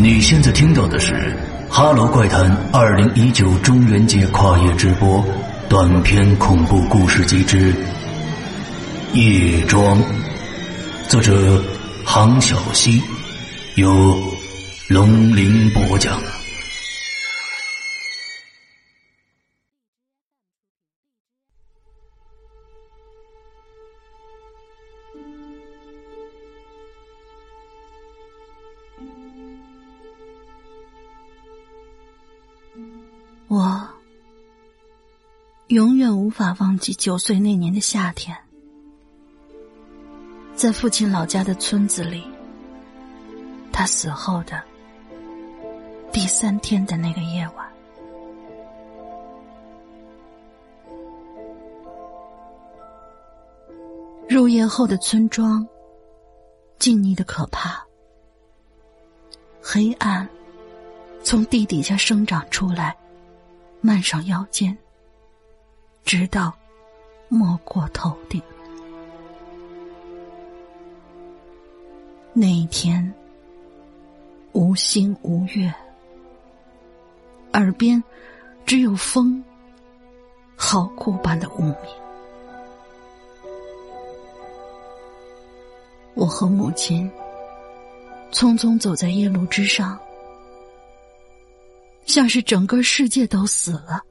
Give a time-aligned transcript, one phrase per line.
[0.00, 1.12] 你现在听到的是
[1.68, 5.24] 《哈喽怪谈》二零一九中元节跨夜直播
[5.68, 7.72] 短篇恐怖故事集之
[9.12, 9.98] 《夜庄》，
[11.08, 11.60] 作者
[12.04, 13.02] 杭小溪，
[13.74, 14.16] 由
[14.86, 16.16] 龙鳞播讲。
[36.38, 38.36] 无法忘记九岁那年的夏天，
[40.54, 42.22] 在父亲老家的村子里，
[43.72, 44.62] 他死后的
[46.12, 47.68] 第三天的那个夜晚，
[54.28, 55.66] 入夜后的村庄
[56.78, 57.84] 静谧的可怕，
[59.60, 60.28] 黑暗
[61.24, 62.96] 从地底下生长出来。
[63.80, 64.76] 漫上腰间，
[66.08, 66.50] 直到
[67.28, 68.42] 没过头顶。
[72.32, 73.12] 那一天，
[74.52, 75.70] 无星无月，
[77.52, 78.02] 耳边
[78.64, 79.44] 只有风，
[80.56, 81.76] 好酷般的无名。
[86.14, 87.10] 我和母亲
[88.32, 89.98] 匆匆走在夜路之上。
[92.06, 94.02] 像是整个世界都死了，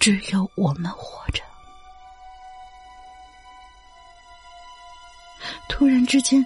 [0.00, 1.44] 只有我们活着。
[5.68, 6.44] 突然之间，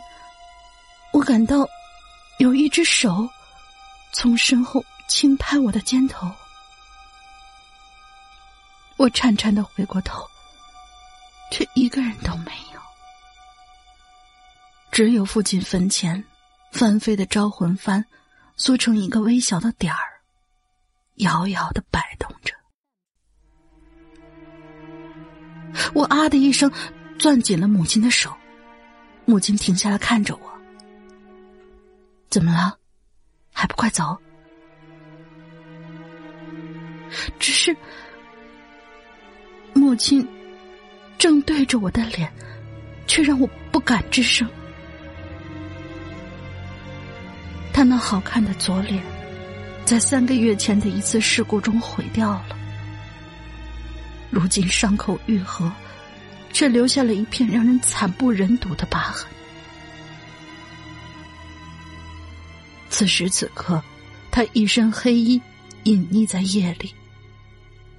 [1.12, 1.66] 我感到
[2.38, 3.28] 有一只手
[4.12, 6.30] 从身后轻拍我的肩头，
[8.96, 10.28] 我颤颤的回过头，
[11.50, 12.80] 却一个人都没有，
[14.90, 16.22] 只有父亲坟前
[16.72, 18.04] 翻飞的招魂幡，
[18.56, 20.10] 缩成一个微小的点儿。
[21.18, 22.52] 摇摇的摆动着，
[25.92, 26.70] 我啊的一声，
[27.18, 28.32] 攥紧了母亲的手。
[29.24, 30.52] 母亲停下来看着我
[32.30, 32.78] ：“怎么了？
[33.52, 34.16] 还不快走？”
[37.38, 37.76] 只是
[39.72, 40.26] 母亲
[41.16, 42.30] 正对着我的脸，
[43.06, 44.48] 却让我不敢吱声。
[47.72, 49.02] 他那好看的左脸。
[49.84, 52.56] 在三个月前的一次事故中毁掉了，
[54.30, 55.70] 如今伤口愈合，
[56.52, 59.28] 却留下了一片让人惨不忍睹的疤痕。
[62.90, 63.82] 此时此刻，
[64.30, 65.40] 他一身黑衣，
[65.84, 66.94] 隐匿在夜里，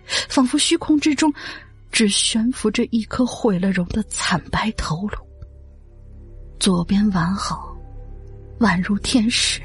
[0.05, 1.33] 仿佛虚空之中
[1.91, 5.17] 只悬浮着一颗毁了容的惨白头颅。
[6.59, 7.75] 左边完好，
[8.59, 9.61] 宛如天使。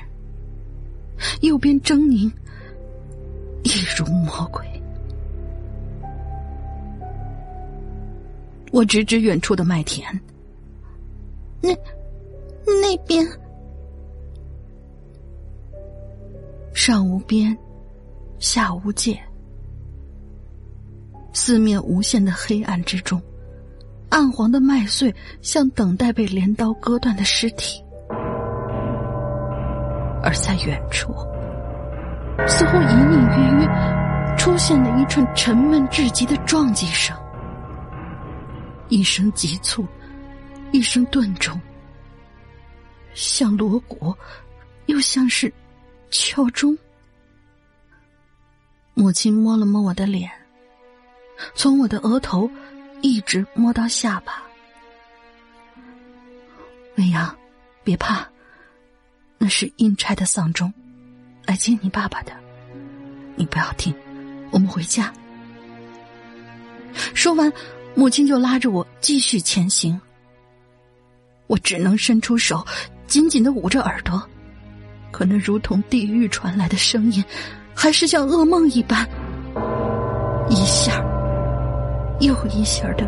[1.42, 2.32] 右边狰狞，
[3.62, 4.69] 一如魔鬼。
[8.70, 10.04] 我指指远处的麦田，
[11.60, 11.70] 那
[12.80, 13.26] 那边。
[16.72, 17.54] 上无边，
[18.38, 19.20] 下无界，
[21.32, 23.20] 四面无限的黑暗之中，
[24.08, 27.82] 暗黄的麦穗像等待被镰刀割断的尸体。
[30.22, 31.12] 而在远处，
[32.46, 37.14] 似乎隐隐约约出现了一串沉闷至极的撞击声，
[38.90, 39.86] 一声急促，
[40.72, 41.58] 一声顿重，
[43.14, 44.14] 像锣鼓，
[44.86, 45.50] 又像是
[46.10, 46.76] 敲钟。
[48.92, 50.30] 母亲摸了摸我的脸，
[51.54, 52.50] 从我的额头
[53.00, 54.42] 一直摸到下巴。
[56.96, 57.34] 未央，
[57.82, 58.28] 别怕。
[59.38, 60.70] 那是阴差的丧钟，
[61.46, 62.32] 来接你爸爸的。
[63.36, 63.94] 你不要听，
[64.50, 65.10] 我们回家。
[67.14, 67.50] 说完，
[67.94, 70.00] 母亲就拉着我继续前行。
[71.46, 72.64] 我只能伸出手，
[73.06, 74.22] 紧紧的捂着耳朵，
[75.10, 77.24] 可那如同地狱传来的声音，
[77.74, 79.04] 还是像噩梦一般，
[80.48, 81.02] 一下
[82.20, 83.04] 又一下的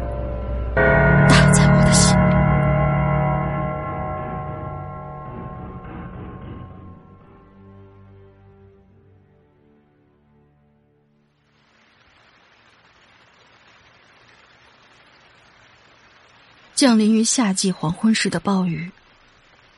[16.83, 18.91] 降临于夏季黄昏时的暴雨，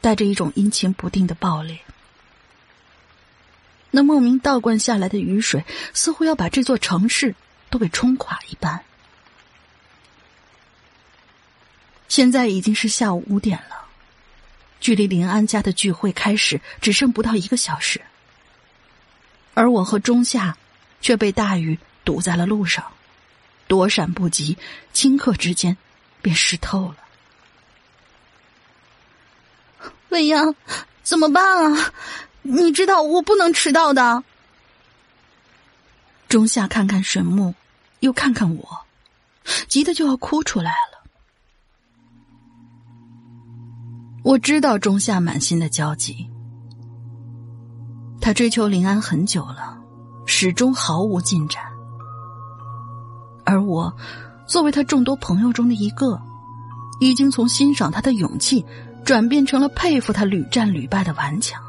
[0.00, 1.80] 带着一种阴晴不定的暴烈。
[3.90, 7.34] 那莫名倒灌下来的雨水，似乎要把这座城市
[7.68, 8.82] 都给冲垮一般。
[12.08, 13.84] 现在已经是下午五点了，
[14.80, 18.00] 距离林安家的聚会开始只剩不到一个小时，
[19.52, 20.56] 而我和钟夏
[21.02, 22.92] 却被大雨堵在了路上，
[23.68, 24.56] 躲闪不及，
[24.94, 25.76] 顷刻之间
[26.24, 26.96] 便湿透了。
[30.08, 30.54] 未央，
[31.02, 31.92] 怎么办啊？
[32.40, 34.24] 你知道我不能迟到的。
[36.28, 37.54] 钟夏看看沈木，
[38.00, 38.86] 又看看我，
[39.68, 41.04] 急得就要哭出来了。
[44.22, 46.30] 我知道钟夏满心的焦急，
[48.20, 49.78] 他追求林安很久了，
[50.24, 51.62] 始终毫无进展，
[53.44, 53.94] 而我
[54.54, 56.22] 作为他众多朋友中的一个，
[57.00, 58.64] 已经从欣赏他的勇气。
[59.04, 61.60] 转变成了佩服他屡战屡败的顽强。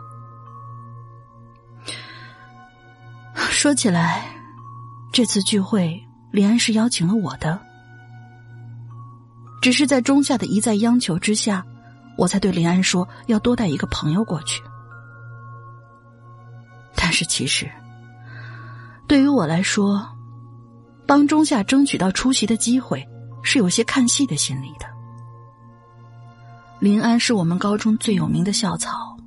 [3.33, 4.23] 说起来，
[5.11, 5.99] 这次聚会
[6.31, 7.59] 林安是邀请了我的，
[9.63, 11.65] 只是在中夏的一再央求之下，
[12.19, 14.61] 我才对林安说要多带一个朋友过去。
[16.95, 17.67] 但是其实，
[19.07, 20.14] 对于我来说，
[21.07, 23.07] 帮中夏争取到出席的机会，
[23.43, 24.85] 是有些看戏的心理的。
[26.79, 29.17] 林安是我们高中最有名的校草，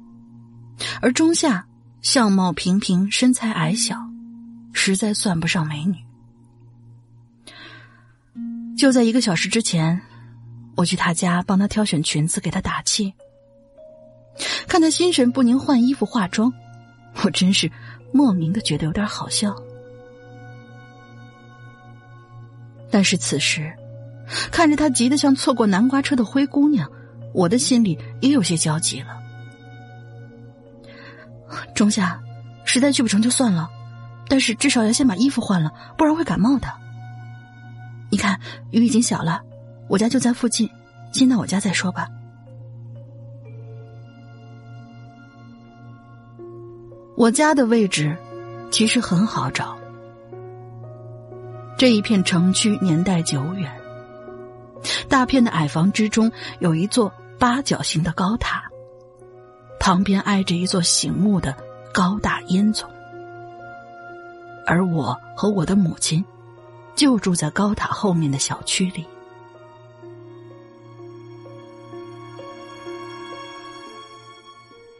[1.00, 1.66] 而钟夏
[2.02, 3.96] 相貌平平，身材矮小，
[4.72, 5.96] 实在算不上美女。
[8.76, 10.00] 就在一个小时之前，
[10.76, 13.12] 我去他家帮他挑选裙子，给他打气。
[14.68, 16.52] 看他心神不宁换衣服化妆，
[17.24, 17.68] 我真是
[18.12, 19.52] 莫名的觉得有点好笑。
[22.90, 23.72] 但是此时，
[24.50, 26.90] 看着他急得像错过南瓜车的灰姑娘。
[27.34, 29.08] 我的心里也有些焦急了。
[31.74, 32.18] 仲夏，
[32.64, 33.68] 实在去不成就算了，
[34.28, 36.66] 但是至少要先把衣服换了，不然会感冒的。
[38.10, 38.40] 你看
[38.70, 39.42] 雨已经小了，
[39.88, 40.68] 我家就在附近，
[41.12, 42.08] 先到我家再说吧。
[47.14, 48.16] 我家的位置
[48.70, 49.76] 其实很好找，
[51.78, 53.72] 这一片城区年代久远。
[55.08, 58.64] 大片的矮房之中，有一座八角形的高塔，
[59.78, 61.56] 旁边挨着一座醒目的
[61.94, 62.84] 高大烟囱，
[64.66, 66.24] 而我和我的母亲
[66.96, 69.06] 就住在高塔后面的小区里。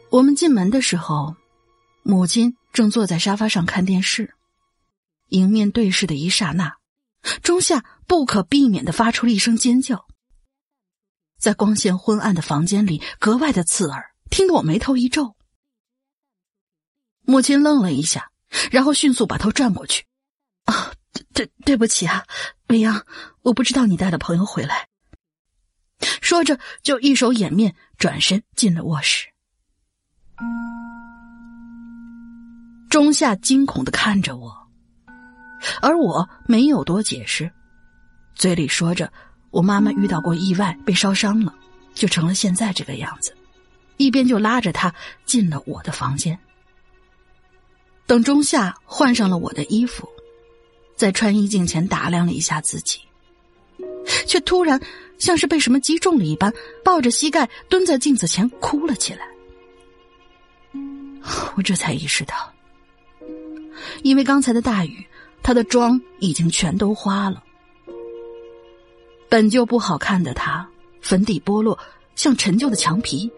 [0.09, 1.35] 我们进门的时候，
[2.03, 4.33] 母亲正坐在沙发上看电视，
[5.29, 6.77] 迎面对视的一刹那。
[7.41, 10.07] 中夏不可避免的发出了一声尖叫，
[11.37, 15.35] 在光线昏暗的房间里格外的刺耳，听得我眉头一皱。
[17.21, 18.31] 母亲愣了一下，
[18.71, 20.05] 然后迅速把头转过去
[20.65, 20.93] ：“啊，
[21.33, 22.25] 对对不起啊，
[22.67, 23.05] 未央，
[23.41, 24.87] 我不知道你带了朋友回来。”
[26.21, 29.27] 说着就一手掩面，转身进了卧室。
[32.89, 34.58] 中夏惊恐的看着我。
[35.81, 37.51] 而我没有多解释，
[38.35, 39.11] 嘴里说着
[39.51, 41.53] ：“我妈妈遇到过意外，被烧伤了，
[41.93, 43.35] 就成了现在这个样子。”
[43.97, 44.93] 一边就拉着她
[45.25, 46.39] 进了我的房间。
[48.07, 50.07] 等中夏换上了我的衣服，
[50.95, 53.01] 在穿衣镜前打量了一下自己，
[54.25, 54.79] 却突然
[55.17, 56.53] 像是被什么击中了一般，
[56.83, 59.27] 抱着膝盖蹲在镜子前哭了起来。
[61.57, 62.53] 我这才意识到，
[64.01, 65.05] 因为刚才的大雨。
[65.41, 67.43] 她的妆已经全都花了，
[69.27, 70.67] 本就不好看的她，
[71.01, 71.77] 粉底剥落，
[72.15, 73.31] 像陈旧的墙皮，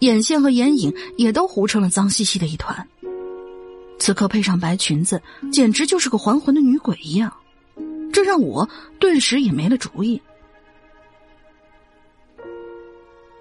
[0.00, 2.88] 眼线和眼影也都糊成了脏兮兮的一团。
[3.98, 5.20] 此刻配上白裙子，
[5.52, 7.30] 简直就是个还魂的女鬼一样，
[8.12, 10.22] 这让我顿时也没了主意。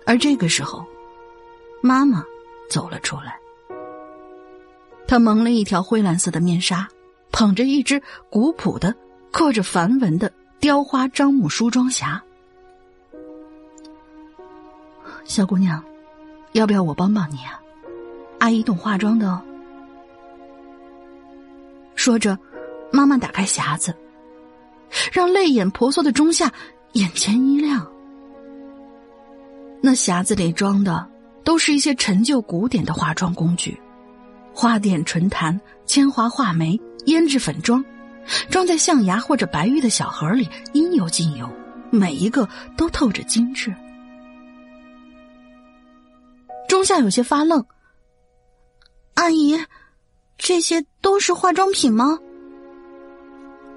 [0.06, 0.86] 而这个时候，
[1.82, 2.24] 妈妈
[2.70, 3.40] 走了出来，
[5.08, 6.88] 她蒙了一条灰蓝色的面纱。
[7.38, 8.02] 捧着一只
[8.32, 8.96] 古朴的、
[9.30, 12.20] 刻着梵文的雕花樟木梳妆匣，
[15.24, 15.84] 小姑娘，
[16.54, 17.62] 要不要我帮帮你啊？
[18.40, 19.40] 阿姨懂化妆的哦。
[21.94, 22.36] 说着，
[22.92, 23.96] 妈妈打开匣子，
[25.14, 26.52] 让泪眼婆娑的中夏
[26.94, 27.88] 眼前一亮。
[29.80, 31.08] 那匣子里装的
[31.44, 33.80] 都是一些陈旧古典的化妆工具，
[34.56, 36.76] 花钿、唇檀、铅华、画眉。
[37.08, 37.84] 胭脂粉妆，
[38.50, 41.50] 装在象牙或者白玉的小盒里，应有尽有，
[41.90, 43.74] 每一个都透着精致。
[46.68, 47.66] 中夏有些发愣
[49.16, 49.58] ：“阿姨，
[50.38, 52.20] 这些都是化妆品吗？”“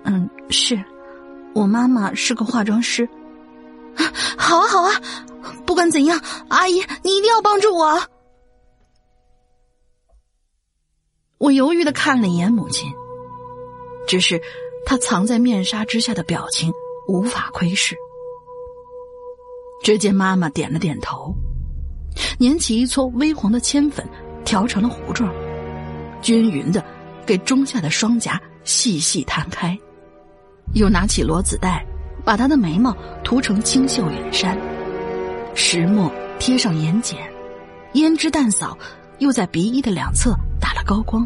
[0.03, 0.83] 嗯，是，
[1.55, 3.09] 我妈妈是个化妆师。
[4.37, 4.91] ”“好啊，好啊，
[5.65, 8.03] 不管怎样，阿姨，你一定要帮助我。
[11.39, 12.93] 我犹豫的看了一眼母亲，
[14.11, 14.43] 只是
[14.85, 16.73] 他藏在面纱之下的表情
[17.07, 17.97] 无法窥视。
[19.85, 21.33] 只见妈妈点了点头，
[22.37, 24.05] 捻起一撮微黄的铅粉，
[24.45, 25.33] 调成了糊状，
[26.21, 26.85] 均匀的
[27.25, 29.79] 给中下的双颊细细摊开，
[30.75, 31.87] 又拿起罗子带，
[32.25, 34.59] 把他的眉毛涂成清秀远山，
[35.55, 37.15] 石墨贴上眼睑，
[37.95, 38.77] 胭脂淡扫，
[39.21, 41.25] 又在鼻翼的两侧打了高光，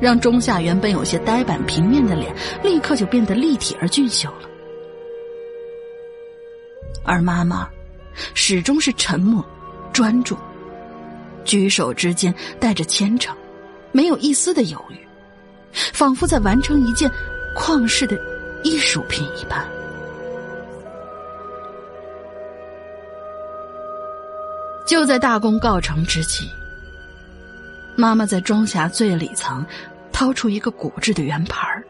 [0.00, 4.48] 让中夏原本有些呆板平面的脸立刻就变得立体而俊秀了。
[7.04, 7.68] 而妈妈
[8.34, 9.44] 始终是沉默、
[9.92, 10.36] 专注，
[11.44, 13.34] 举手之间带着虔诚，
[13.92, 14.96] 没有一丝的犹豫，
[15.92, 17.10] 仿佛在完成一件
[17.56, 18.18] 旷世的
[18.62, 19.66] 艺术品一般。
[24.86, 26.50] 就在大功告成之际，
[27.98, 29.66] 妈妈在装匣最里层
[30.12, 31.84] 掏出一个骨质的圆盘儿。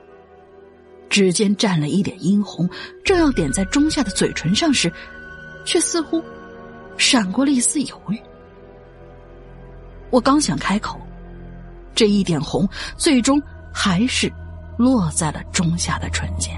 [1.10, 2.66] 指尖蘸了一点殷红，
[3.04, 4.90] 正要点在中夏的嘴唇上时，
[5.66, 6.24] 却似乎
[6.96, 8.18] 闪过了一丝犹豫。
[10.08, 10.98] 我刚想开口，
[11.94, 13.38] 这一点红最终
[13.70, 14.32] 还是
[14.78, 16.57] 落在了中夏的唇间。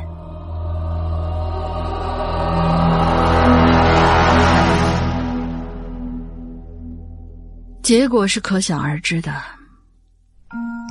[7.91, 9.43] 结果是可想而知的。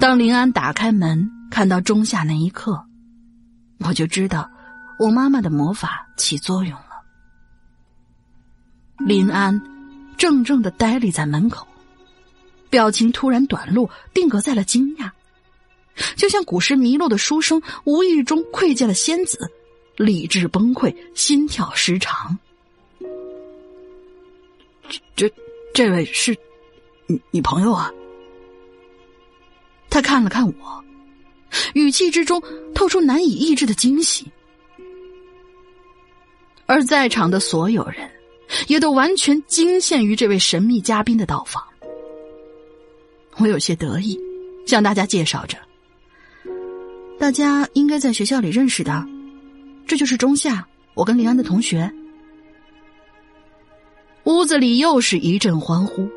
[0.01, 2.85] 当林安打开门，看到钟夏那一刻。
[3.85, 4.51] 我就知道，
[4.99, 7.01] 我妈妈的魔法起作用了。
[8.97, 9.57] 林安
[10.17, 11.65] 怔怔的呆立在门口，
[12.69, 15.09] 表情突然短路，定格在了惊讶，
[16.17, 19.49] 就像古时迷路的书生无意中窥见了仙子，
[19.95, 22.37] 理智崩溃，心跳失常。
[24.89, 25.33] 这这
[25.73, 26.37] 这位是
[27.09, 27.91] 你你朋友啊？
[29.89, 30.83] 他看了看我。
[31.73, 32.39] 语气之中
[32.75, 34.31] 透出难以抑制的惊喜，
[36.67, 38.07] 而在场的所有人
[38.67, 41.63] 也都完全惊羡于这位神秘嘉宾的到访。
[43.37, 44.19] 我有些得意，
[44.67, 45.57] 向大家介绍着
[47.17, 49.03] ：“大家应该在学校里认识的，
[49.87, 50.63] 这就是中夏，
[50.93, 51.91] 我跟林安的同学。”
[54.25, 56.07] 屋子里又是一阵欢呼，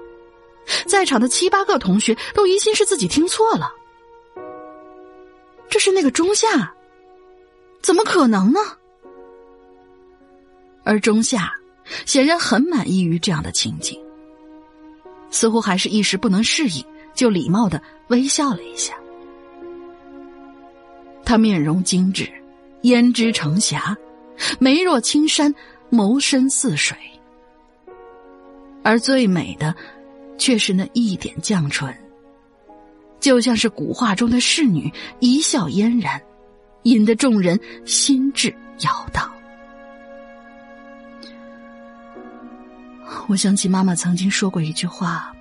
[0.86, 3.70] 在场的七八个同学都疑心是自己听错了。
[5.68, 6.72] 这是那个中夏，
[7.80, 8.60] 怎么可能呢？
[10.84, 11.52] 而中夏
[12.04, 13.98] 显然很满意于这样的情景，
[15.30, 18.94] 似乎还是一时不能适应，就礼貌的微笑了一下。
[21.24, 22.28] 他面容精致，
[22.82, 23.96] 胭脂成霞，
[24.58, 25.54] 眉若青山，
[25.90, 26.96] 眸深似水，
[28.82, 29.74] 而最美的
[30.42, 31.96] 却是那一点绛唇。
[33.20, 36.20] 就像是古画中的侍女，一笑嫣然，
[36.82, 37.56] 引得众人
[37.86, 39.32] 心智摇荡。
[43.28, 45.32] 我想起妈妈曾经说过一句话：“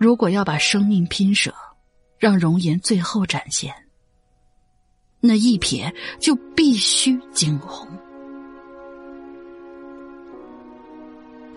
[0.00, 1.52] 如果要把生命拼舍，
[2.18, 3.74] 让容颜最后展现，
[5.20, 7.86] 那一瞥就必须惊鸿。”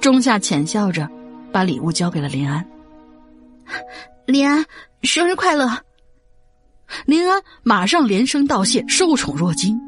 [0.01, 1.09] 中夏浅笑着，
[1.51, 2.65] 把礼物交给了林安。
[4.25, 4.65] 林安。
[5.03, 5.65] 生日快乐！
[7.05, 9.79] 林安马上连声道谢，受宠若惊。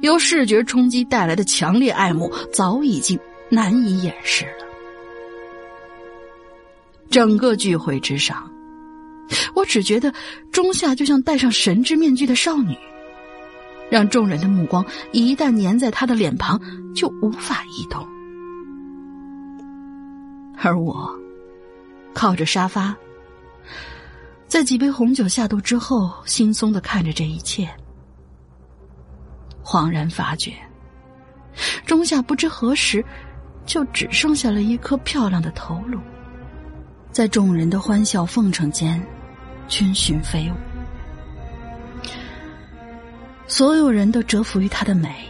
[0.00, 4.64] 由视觉冲击带来的强烈爱慕早已经难以掩饰了。
[7.10, 8.50] 整个聚会之上，
[9.54, 10.10] 我只觉得
[10.50, 12.74] 中夏就像戴上神之面具的少女，
[13.90, 16.58] 让众人的目光一旦粘在她的脸庞，
[16.94, 18.08] 就无法移动。
[20.62, 21.10] 而我
[22.12, 22.94] 靠着沙发。
[24.46, 27.68] 在几杯红酒下肚之后，轻松的看着这一切，
[29.64, 30.52] 恍然发觉，
[31.86, 33.04] 中夏不知何时
[33.64, 35.98] 就只剩下了一颗漂亮的头颅，
[37.12, 39.00] 在众人的欢笑奉承间，
[39.68, 40.54] 逡巡飞舞。
[43.46, 45.26] 所有人都折服于她的美，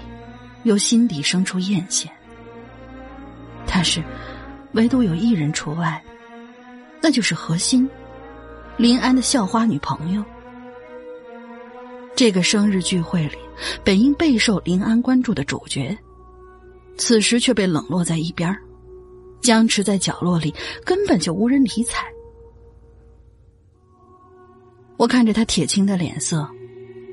[0.64, 2.06] 由心底生出艳羡。
[3.66, 4.02] 但是，
[4.72, 6.02] 唯独有一人除外，
[7.02, 7.88] 那就是何心。
[8.76, 10.24] 林安的校花女朋友，
[12.16, 13.36] 这个生日聚会里
[13.84, 15.96] 本应备受林安关注的主角，
[16.96, 18.56] 此时却被冷落在一边
[19.42, 22.06] 僵持在角落里，根本就无人理睬。
[24.96, 26.48] 我看着他铁青的脸色，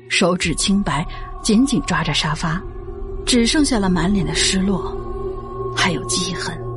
[0.08, 1.06] 手指清白，
[1.42, 2.62] 紧紧抓着沙发，
[3.26, 4.96] 只剩下了满脸的失落，
[5.76, 6.67] 还有记恨。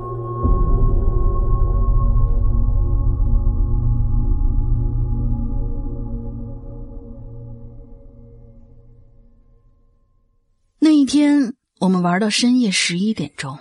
[10.84, 13.60] 那一天，我们玩到深夜十一点钟。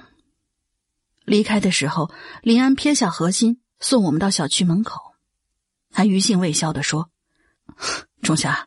[1.26, 2.10] 离开的时候，
[2.40, 4.98] 林安撇下何心，送我们到小区门口，
[5.92, 7.10] 还余兴未消的说
[8.22, 8.66] ：“仲夏，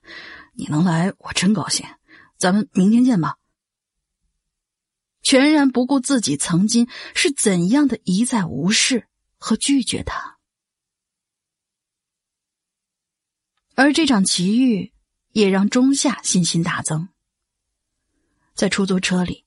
[0.54, 1.88] 你能来，我真高兴。
[2.38, 3.38] 咱们明天见吧。”
[5.24, 9.08] 全然不顾自己曾经是怎样的一再无视
[9.40, 10.38] 和拒绝他，
[13.74, 14.94] 而这场奇遇
[15.32, 17.10] 也让仲夏信心大增。
[18.54, 19.46] 在出租车里，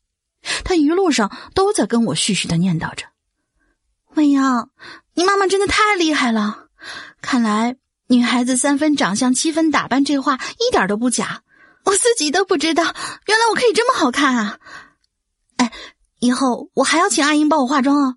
[0.64, 3.06] 他一路上都在跟我絮絮的念叨着
[4.14, 4.70] ：“未央，
[5.14, 6.68] 你妈妈真的太厉害了！
[7.20, 7.76] 看来
[8.08, 11.42] 女孩子三分长相，七分打扮，这话一点都不假。
[11.84, 14.58] 我自己都不知道，原来我可以这么好看啊！
[15.56, 15.72] 哎，
[16.18, 18.16] 以后我还要请阿英帮我化妆哦。”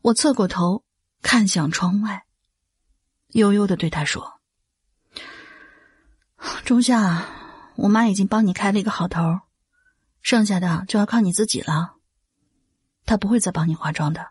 [0.00, 0.84] 我侧过头
[1.22, 2.24] 看向窗外，
[3.28, 4.40] 悠悠的对他说
[6.64, 7.26] ：“仲夏。”
[7.76, 9.40] 我妈已经帮你开了一个好头，
[10.22, 11.96] 剩下的就要靠你自己了。
[13.04, 14.28] 她不会再帮你化妆的。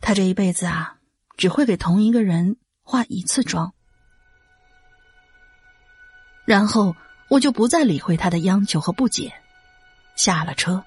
[0.00, 0.96] 她这一辈子啊，
[1.36, 3.74] 只会给同一个人化一次妆。
[6.44, 6.96] 然后
[7.28, 9.32] 我就不再理会他的央求和不解，
[10.16, 10.84] 下了车，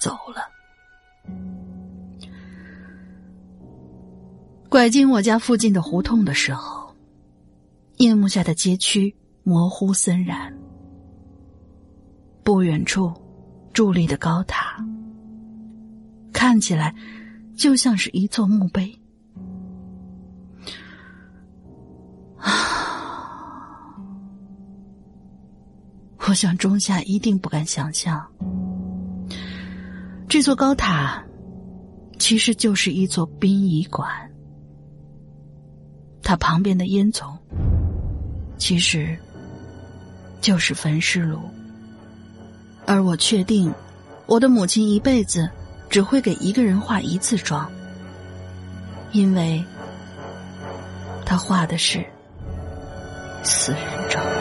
[0.00, 0.48] 走了。
[4.68, 6.94] 拐进我家附近的胡同的时候，
[7.96, 9.17] 夜幕下的街区。
[9.48, 10.52] 模糊森然，
[12.44, 13.10] 不远处
[13.72, 14.76] 伫立的高塔，
[16.34, 16.94] 看起来
[17.56, 18.94] 就像是一座墓碑。
[22.36, 23.96] 啊！
[26.28, 28.22] 我想中夏一定不敢想象，
[30.28, 31.24] 这座高塔
[32.18, 34.30] 其实就是一座殡仪馆，
[36.22, 37.34] 它旁边的烟囱
[38.58, 39.18] 其实。
[40.40, 41.40] 就是焚尸炉，
[42.86, 43.72] 而我确定，
[44.26, 45.50] 我的母亲一辈子
[45.90, 47.70] 只会给一个人化一次妆，
[49.12, 49.64] 因为
[51.24, 52.04] 她化的是
[53.42, 54.37] 死人妆。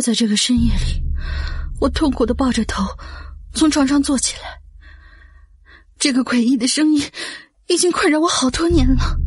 [0.00, 1.02] 就在这个深夜里，
[1.78, 2.82] 我痛苦的抱着头
[3.52, 4.58] 从床上坐起来。
[5.98, 7.04] 这个诡异的声音
[7.66, 9.18] 已经困扰我好多年了。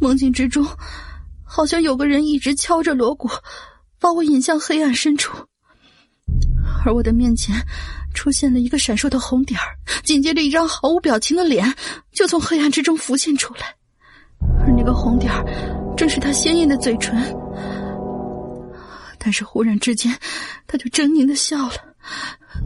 [0.00, 0.66] 梦境之中，
[1.44, 3.28] 好像有个人一直敲着锣鼓，
[4.00, 5.36] 把我引向黑暗深处。
[6.86, 7.54] 而我的面前
[8.14, 11.70] 出现了一个闪烁的红点儿，紧接着一张毫无表情的脸
[12.12, 13.74] 就从黑暗之中浮现出来，
[14.60, 15.44] 而那个红点儿
[15.98, 17.22] 正是他鲜艳的嘴唇。
[19.24, 20.14] 但是忽然之间，
[20.66, 21.72] 他就狰狞的笑了，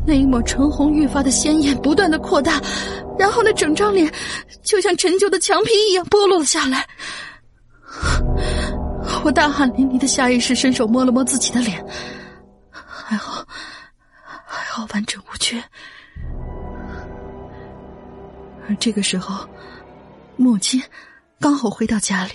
[0.05, 2.61] 那一抹唇红愈发的鲜艳不断的扩大，
[3.16, 4.12] 然后那整张脸
[4.64, 6.85] 就像陈旧的墙皮一样剥落了下来。
[9.23, 11.81] 我大汗淋漓的下意识伸手摸了摸自己的脸，
[12.73, 13.47] 还好，
[14.44, 15.62] 还好完整无缺。
[18.68, 19.49] 而这个时候，
[20.37, 20.83] 母亲
[21.38, 22.33] 刚好回到家里，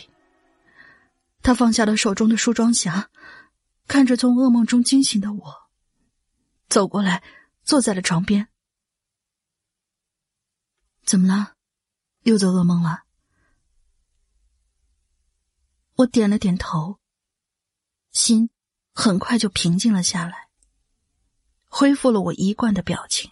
[1.41, 3.03] 她放下了手中的梳妆匣。
[3.93, 5.69] 看着从噩梦中惊醒的我，
[6.67, 7.23] 走过来，
[7.63, 8.49] 坐在了床边。
[11.03, 11.53] 怎么了？
[12.23, 13.03] 又做噩梦了？
[15.97, 16.99] 我点了点头，
[18.09, 18.49] 心
[18.95, 20.49] 很快就平静了下来，
[21.65, 23.29] 恢复了我一贯的表情，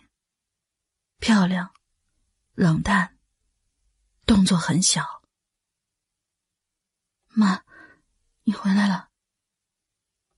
[1.18, 1.74] 漂亮，
[2.54, 3.18] 冷淡，
[4.28, 5.24] 动作很小。
[7.30, 7.64] 妈，
[8.44, 9.10] 你回来了。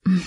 [0.06, 0.22] 嗯，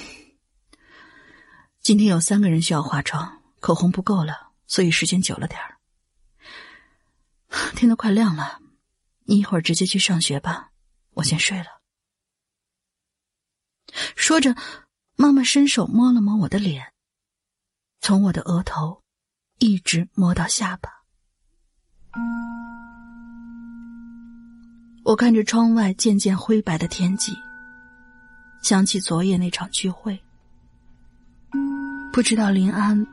[1.80, 5.76] 今天有三个人需要化妆，口红不够了，所以时间久了点儿。
[7.76, 8.60] 天都快亮了，
[9.24, 10.70] 你一会儿直接去上学吧，
[11.14, 11.66] 我先睡了。
[14.16, 14.56] 说着，
[15.14, 16.92] 妈妈伸手摸了摸我的脸，
[18.00, 19.02] 从我的额头
[19.58, 20.90] 一直摸到下巴。
[25.04, 27.32] 我看着窗外渐渐灰白的天际。
[28.66, 30.18] 想起昨夜那场聚会，
[32.12, 33.07] 不知道林安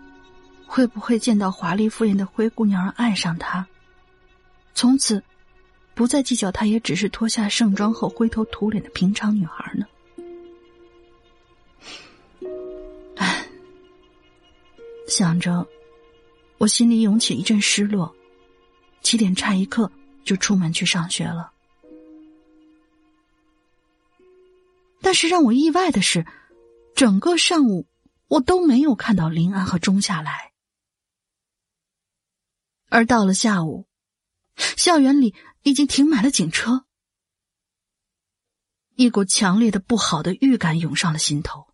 [0.66, 3.64] 会不会见到华丽妇人的灰姑娘而爱上她，
[4.74, 5.24] 从此
[5.94, 9.86] 不再计较她也只是脱下盛装后灰头土脸的平常女孩呢？
[13.18, 13.46] 唉，
[15.08, 15.68] 想着，
[16.58, 18.12] 我心里涌起一阵失落。
[19.04, 19.92] 七点差一刻
[20.24, 21.53] 就出门去上学了。
[25.04, 26.26] 但是让我意外的是，
[26.96, 27.88] 整个上午
[28.30, 30.54] 我都没有看到林安和钟夏来。
[32.90, 33.88] 而到了下午，
[34.56, 36.86] 校园里已经停满了警车，
[38.96, 41.68] 一股强烈的不好的预感涌上了心头。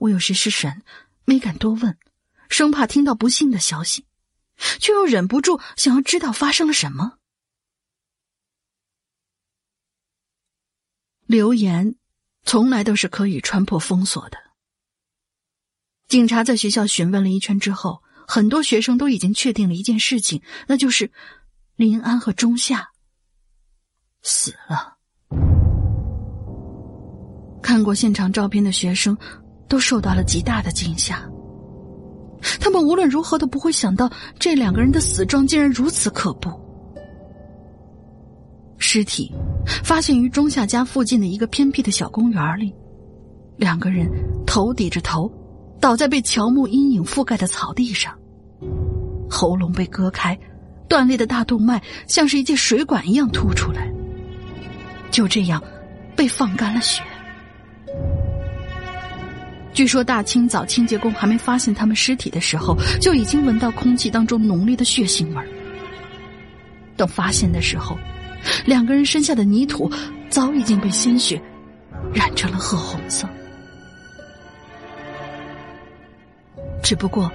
[0.00, 0.82] 我有些失神，
[1.24, 1.98] 没敢多问，
[2.50, 4.04] 生怕听到不幸的消息，
[4.78, 7.18] 却又忍不住想要知道发生了什么。
[11.26, 11.96] 流言
[12.44, 14.38] 从来都是可以穿破封锁的。
[16.08, 21.10] 警察在学校询问了一圈之后，很多学生都已经确定了一件事情，那就是
[21.74, 22.90] 林安和钟夏
[24.22, 24.94] 死了。
[27.62, 29.18] 看过现场照片的学生
[29.68, 31.28] 都受到了极大的惊吓，
[32.60, 34.08] 他们无论如何都不会想到
[34.38, 36.65] 这两个人的死状竟然如此可怖。
[38.88, 39.32] 尸体
[39.82, 42.72] 发现于钟夏家附近的一个偏僻的小公园里，
[43.56, 44.08] 两个人
[44.46, 45.28] 头抵着头，
[45.80, 48.16] 倒在被乔木阴影覆盖的草地上，
[49.28, 50.38] 喉咙被割开，
[50.88, 53.90] 断裂的大动脉像是一截水管一样凸出来，
[55.10, 55.60] 就这样
[56.14, 57.02] 被放干了血。
[59.74, 65.48] 据说大清早清洁工还没发现他们尸体的时候，就已经闻到空气当中浓烈的血腥味儿。
[66.96, 67.98] 等发现的时候。
[68.64, 69.90] 两个人身下的泥土
[70.28, 71.40] 早已经被鲜血
[72.12, 73.28] 染成了褐红色。
[76.82, 77.30] 只不过，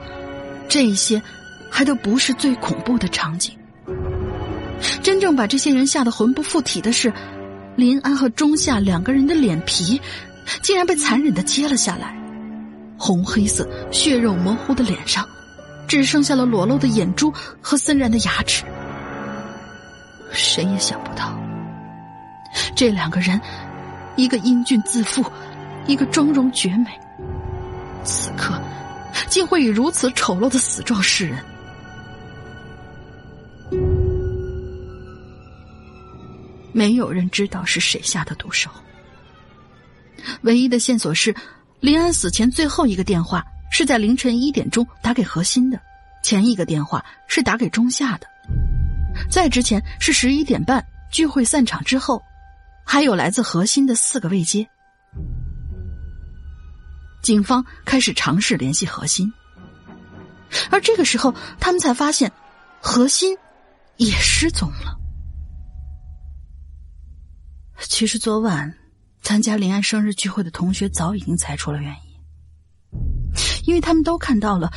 [0.70, 1.22] 这一些
[1.70, 3.58] 还都不是最恐怖的场景。
[5.04, 7.12] 真正把这些人吓得魂不附体的是，
[7.76, 10.00] 林安和钟夏两个人的脸皮
[10.62, 12.16] 竟然被残忍的揭了下来，
[12.98, 15.28] 红黑色、血肉模糊的脸上，
[15.88, 18.64] 只剩下了裸露的眼珠和森然的牙齿。
[20.32, 21.38] 谁也想不到，
[22.76, 23.40] 这两个人，
[24.16, 25.24] 一个英俊自负，
[25.88, 26.88] 一个妆容绝美，
[28.04, 28.60] 此刻
[29.28, 31.38] 竟会以如此丑陋的死状示人。
[36.74, 38.70] 没有人知道是谁下的毒手。
[40.44, 41.36] 唯一的线索是，
[41.80, 45.80] 林安死前最后一个电话是在凌晨一点钟打给何心的，
[46.24, 48.28] 前一个电话是打给钟夏的。
[49.30, 52.22] 在之前是十一点半聚会散场之后，
[52.86, 54.68] 还有来自核心的四个未接。
[57.22, 59.32] 警方开始尝试联系核心，
[60.70, 62.32] 而这个时候他们才发现，
[62.82, 63.38] 核心
[63.98, 64.98] 也失踪了。
[67.78, 68.74] 其实昨晚
[69.22, 72.20] 参加林安生日聚会的同学早已经猜出了原因，
[73.66, 74.72] 因为他们都看到了。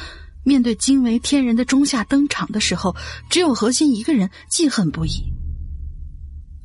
[0.44, 2.94] 面对惊为天人的钟夏登场的时候，
[3.30, 5.24] 只有何心一个人记恨不已。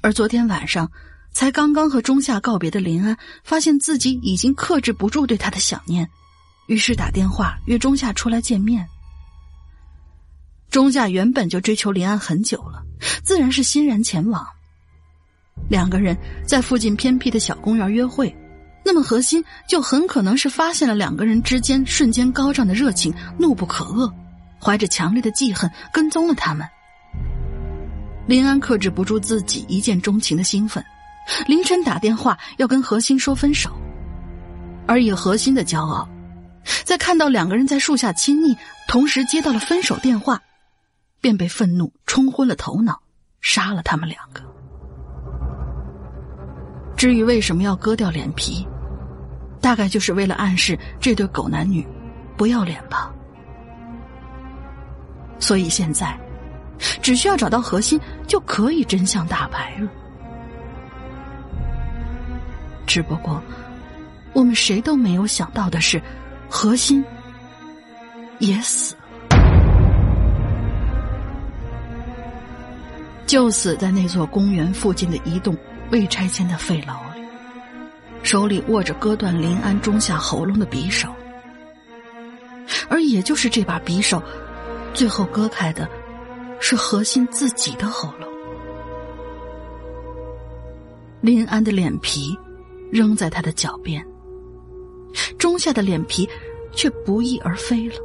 [0.02, 0.92] 而昨天晚上
[1.32, 6.10] 才刚刚和钟夏告别的林安，发现自己已经克制不住对他的想念，
[6.68, 8.88] 于是打电话约钟夏出来见面。
[10.70, 12.84] 钟夏原本就追求林安很久了，
[13.24, 14.46] 自然是欣然前往。
[15.70, 18.34] 两个人在附近偏僻的小公园约会。
[18.84, 24.12] 那么核心就很可能是发现了两个人之间瞬间高涨的热情，怒不可遏，
[24.60, 26.68] 怀着强烈的记恨跟踪了他们。
[28.26, 30.84] 林安克制不住自己一见钟情的兴奋，
[31.48, 33.72] 凌晨打电话要跟何心说分手，
[34.88, 36.08] 而以何心的骄傲，
[36.84, 38.56] 在看到两个人在树下亲昵，
[38.88, 40.42] 同时接到了分手电话，
[41.22, 43.02] 便被愤怒冲昏了头脑，
[43.42, 44.44] 杀了他们两个。
[47.00, 48.68] 至于为什么要割掉脸皮，
[49.62, 51.88] 大概就是为了暗示这对狗男女
[52.36, 53.10] 不要脸吧。
[55.40, 56.20] 所以现在
[57.02, 59.90] 只需要找到核心，就可以真相大白了。
[62.86, 63.42] 只不过，
[64.34, 66.02] 我们谁都没有想到的是，
[66.50, 67.02] 核心
[68.40, 68.94] 也死
[69.30, 69.38] 了，
[73.26, 75.56] 就死在那座公园附近的一栋。
[75.92, 77.26] 未拆迁的废楼里，
[78.22, 81.10] 手里握着割断林安中下喉咙的匕首，
[82.90, 84.22] 而也就是这把匕首，
[84.94, 85.90] 最后割开的
[86.60, 88.30] 是何心自己的喉咙。
[91.22, 92.38] 林安的脸皮
[92.92, 94.06] 扔在他的脚边，
[95.38, 96.30] 中下的脸皮
[96.72, 97.96] 却不翼而飞了。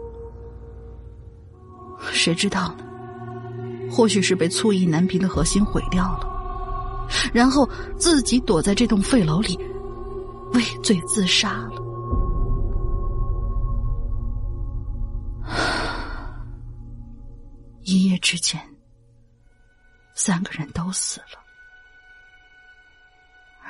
[2.11, 2.85] 谁知道呢？
[3.91, 6.34] 或许是被醋意难平的核心毁掉了，
[7.33, 9.59] 然后自己躲在这栋废楼里
[10.53, 11.83] 畏罪自杀了。
[17.83, 18.61] 一夜之间，
[20.15, 21.39] 三个人都死了，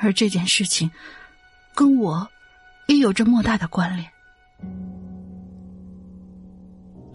[0.01, 0.89] 而这件事情
[1.75, 2.29] 跟我
[2.87, 4.09] 也有着莫大的关联。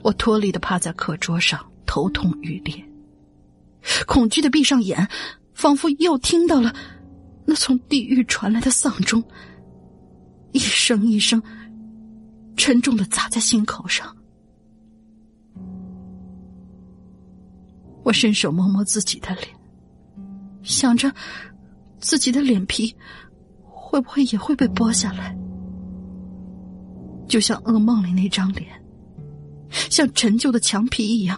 [0.03, 2.85] 我脱力的趴在课桌上，头痛欲裂，
[4.05, 5.07] 恐惧的闭上眼，
[5.59, 6.73] 仿佛又听到了
[7.45, 9.21] 那从地狱传来的丧钟，
[10.53, 11.43] 一声一声
[12.55, 14.15] 沉重的砸在心口上。
[18.05, 19.49] 我伸手摸摸自己的脸，
[20.63, 21.13] 想着
[21.99, 22.95] 自己的脸皮
[23.61, 25.37] 会不会也会被剥下来，
[27.27, 28.81] 就像噩梦里那张脸，
[29.69, 31.37] 像陈旧的墙皮一样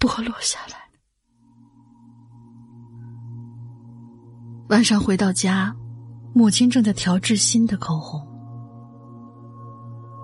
[0.00, 0.81] 剥落下来。
[4.72, 5.76] 晚上回到家，
[6.32, 8.26] 母亲正在调制新的口红。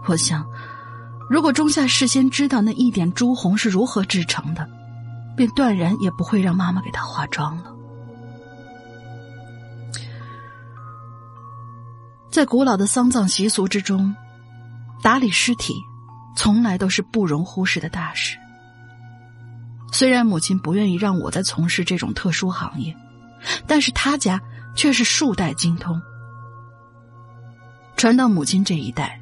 [0.07, 0.43] 我想，
[1.29, 4.67] 如果中夏事先知道那一点朱红是如何制成的。
[5.37, 7.65] 便断然也不会让妈妈给她化妆了。
[12.33, 14.17] 在古老的丧葬习俗之中，
[15.03, 15.75] 打理尸体
[16.35, 18.39] 从来都是不容忽视的大事。
[19.93, 22.97] 虽然母亲不愿意让我再从事这种特殊行业，
[23.67, 24.41] 但是他家
[24.77, 26.01] 却是数代精通。
[27.97, 29.21] 传到母亲这一代，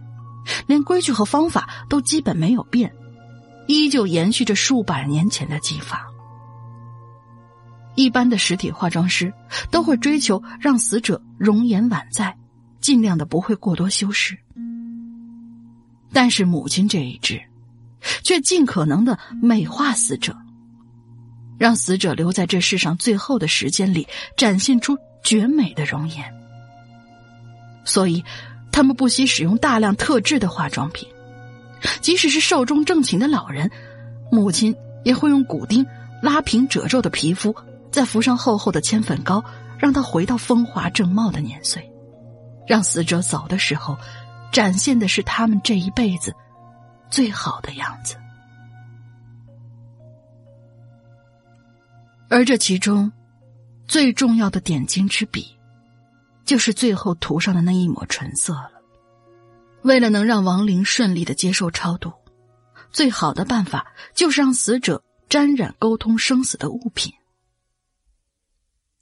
[0.66, 2.92] 连规矩和方法都基本没有变。
[3.68, 6.06] 依旧延续着数百年前的技法。
[7.96, 9.32] 一般的实体化妆师
[9.72, 12.36] 都会追求让死者容颜宛在，
[12.80, 14.38] 尽量的不会过多修饰。
[16.12, 17.42] 但是母亲这一支，
[18.22, 20.36] 却尽可能的美化死者，
[21.58, 26.34] 让死者留在这世上最后的时间里展现出绝美的容颜。
[27.84, 28.24] 所以，
[28.72, 31.08] 他们不惜使用大量特制的化妆品。
[32.00, 33.70] 即使是寿终正寝的老人，
[34.30, 35.86] 母亲也会用骨钉
[36.22, 37.54] 拉平褶皱的皮肤，
[37.92, 39.44] 再敷上厚厚的铅粉膏，
[39.78, 41.88] 让他回到风华正茂的年岁，
[42.66, 43.96] 让死者走的时候，
[44.50, 46.34] 展现的是他们这一辈子
[47.08, 48.16] 最好的样子。
[52.28, 53.10] 而这其中
[53.86, 55.56] 最重要的点睛之笔，
[56.44, 58.72] 就是最后涂上的那一抹唇色了。
[59.82, 62.12] 为了能让亡灵顺利的接受超度，
[62.90, 67.12] 最好的办法就是让死者沾染沟通生死的物品。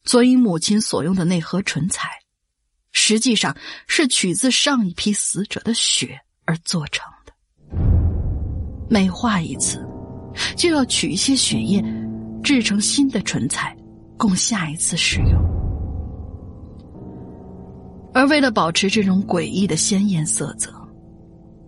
[0.04, 2.10] 所以，母亲所用的那盒唇彩，
[2.92, 3.56] 实际上
[3.87, 7.32] 是取自上一批死者的血而做成的。
[8.90, 9.82] 每化一次，
[10.54, 11.82] 就要取一些血液，
[12.44, 13.74] 制成新的唇彩，
[14.18, 15.42] 供下一次使用。
[18.12, 20.70] 而为了保持这种诡异的鲜艳色泽，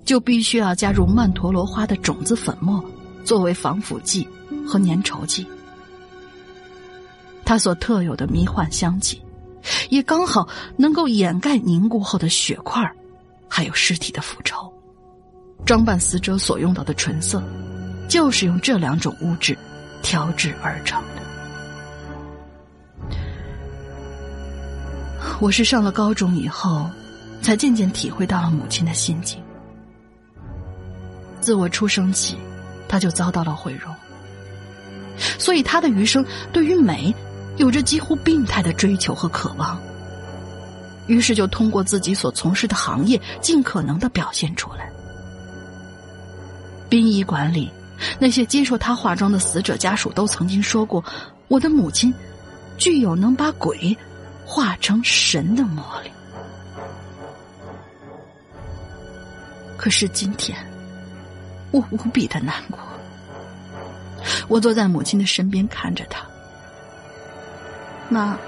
[0.04, 2.84] 就必须要加入曼陀罗花的种子粉末
[3.24, 4.28] 作为防腐剂
[4.68, 5.46] 和粘稠剂。
[7.42, 9.22] 它所特有的迷幻香气，
[9.88, 12.88] 也刚好能够掩盖凝固后的血块
[13.48, 14.70] 还有尸体的腐臭。
[15.64, 17.42] 装扮死者所用到的唇色，
[18.08, 19.56] 就是用这两种物质
[20.06, 21.22] 调制而成的。
[25.40, 26.88] 我是上了高中以后，
[27.42, 29.42] 才渐渐体会到了母亲的心境。
[31.40, 32.36] 自我出生起，
[32.88, 33.92] 他就遭到了毁容，
[35.40, 37.12] 所以他的余生对于美
[37.56, 39.76] 有着几乎病态的追求和渴望。
[41.08, 44.88] 于是就通过自己所从事的行业，尽可能的表现出来。
[46.88, 47.72] 殡仪馆里，
[48.18, 51.04] 那些接受他化妆的死者家属都曾经说过
[51.48, 52.12] ：“我的母亲
[52.76, 53.96] 具有能把鬼。”
[54.48, 56.10] 化成神的魔力。
[59.76, 60.56] 可是今天，
[61.72, 62.78] 我无比的难过。
[64.46, 66.24] 我坐在母亲的身边，看着她。
[68.08, 68.38] 妈，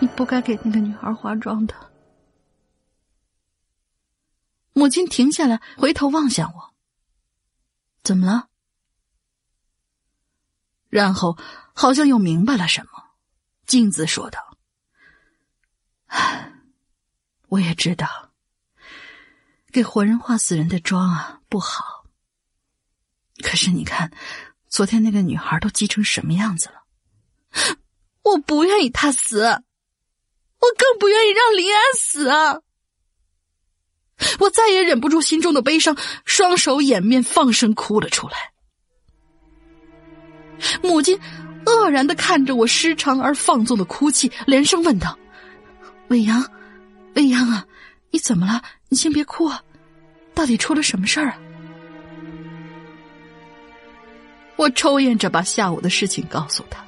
[0.00, 1.74] 你不该给那个女孩化妆的。
[4.72, 6.69] 母亲停下来，回头望向我。
[8.10, 8.48] 怎么了？
[10.88, 11.38] 然后
[11.72, 13.12] 好像又明白了什么。
[13.66, 14.58] 镜子说道
[17.46, 18.32] ：“我也知道，
[19.70, 22.04] 给活人化死人的妆啊不好。
[23.44, 24.12] 可是你看，
[24.68, 27.76] 昨天那个女孩都急成什么样子了？
[28.22, 32.58] 我不愿意她死，我更不愿意让林安死啊！
[34.38, 38.52] 我再也忍不住心中的悲伤，双手掩面，放声哭了出来。
[40.82, 41.18] 母亲
[41.64, 45.18] 愕然的看着我失常而放纵的哭泣，连声问道
[46.08, 46.44] ：“未央，
[47.14, 47.64] 未央啊，
[48.10, 48.62] 你怎么了？
[48.88, 49.62] 你先别哭啊，
[50.34, 51.38] 到底出了什么事儿啊？”
[54.56, 56.84] 我抽咽着把下午的事情告诉他。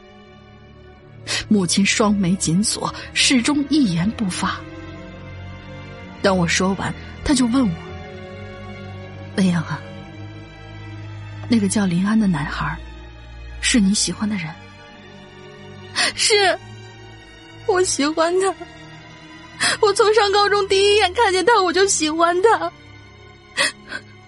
[1.48, 4.60] 母亲双眉紧锁，始终一言不发。
[6.20, 6.92] 等我说完，
[7.24, 7.74] 他就问我
[9.38, 9.80] ：“未央啊，
[11.48, 12.76] 那个叫林安的男孩，
[13.61, 14.46] 是你喜欢的人
[16.14, 16.58] ？”“是，
[17.66, 18.54] 我喜欢他。
[19.80, 22.58] 我从上高中第一眼看见他，我就喜欢他。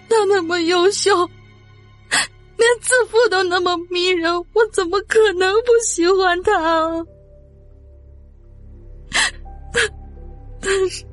[0.09, 1.29] 他那么优秀，
[2.57, 7.05] 连自负都那么迷人，我怎么可能不喜欢他？
[10.61, 11.05] 但是。”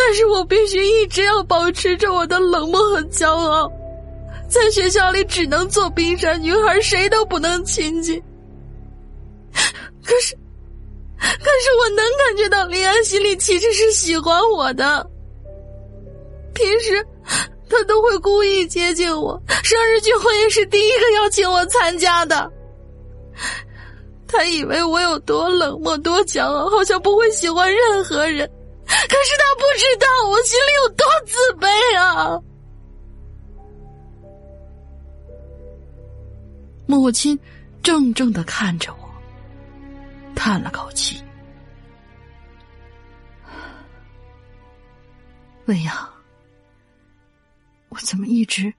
[0.00, 3.68] 但是我必须一直要保持着我的冷漠和骄傲，
[4.48, 8.22] 在学校里只能做冰山女孩，谁都不能亲近。
[10.04, 10.36] 可是，
[11.18, 15.04] 可是我能感觉到林安心里其实是喜欢我的。
[16.54, 17.04] 平时
[17.68, 22.48] 他都会故意接近我，生日聚会也是第一个邀请我参加的。
[24.28, 28.48] 他以为我有多冷漠、多骄傲，好像不会喜欢任何人。
[28.88, 32.40] 可是他不知道我心里有多自卑啊！
[36.86, 37.38] 母亲
[37.82, 39.10] 怔怔的看着我，
[40.34, 41.22] 叹了口气
[45.66, 45.94] ：“未央，
[47.90, 48.72] 我怎么一直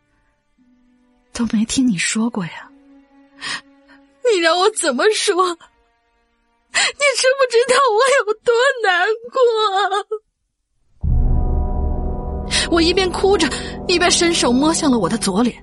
[1.32, 2.70] 都没听你说过呀？
[4.34, 5.58] 你让我怎么说？”
[6.96, 9.40] 你知不知道我有多难过？
[12.72, 13.48] 我一边哭着，
[13.88, 15.56] 一边伸手摸向了我的左脸，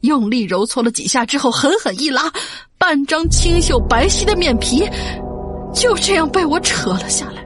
[0.00, 2.32] 用力揉搓了几下之后，狠狠一拉，
[2.78, 4.88] 半张清秀白皙的面皮
[5.74, 7.44] 就这样被我扯了下来。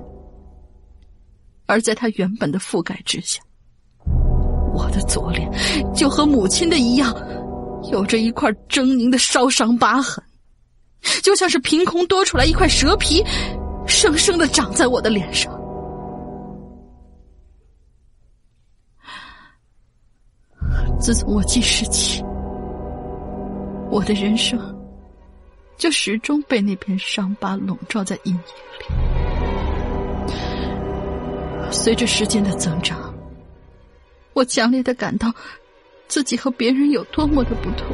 [1.67, 3.41] 而在他原本的覆盖之下，
[4.75, 5.51] 我的左脸
[5.95, 7.15] 就和母亲的一样，
[7.91, 10.23] 有着一块狰狞的烧伤疤痕。
[11.23, 13.25] 就像是凭空多出来一块蛇皮，
[13.87, 15.53] 生生的长在我的脸上。
[20.99, 22.23] 自从我记事起，
[23.91, 24.59] 我的人生
[25.77, 28.87] 就始终被那片伤疤笼罩在阴影里。
[31.71, 33.15] 随着时间的增长，
[34.33, 35.33] 我强烈的感到
[36.09, 37.87] 自己和别人有多么的不同。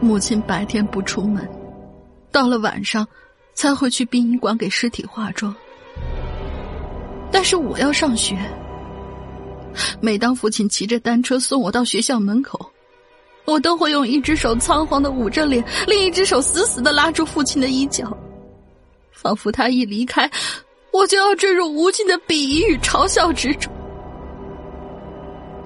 [0.00, 1.48] 母亲白天不出门，
[2.30, 3.06] 到了晚上
[3.54, 5.54] 才会去殡仪馆给尸体化妆。
[7.30, 8.38] 但是我要上学，
[10.00, 12.70] 每当父亲骑着单车送我到学校门口，
[13.44, 18.16] 我都会用一只手仓皇的捂着脸，另一只手死死的拉住父亲的衣角，
[19.12, 20.30] 仿佛他一离开，
[20.92, 23.72] 我就要坠入无尽的鄙夷与嘲笑之中。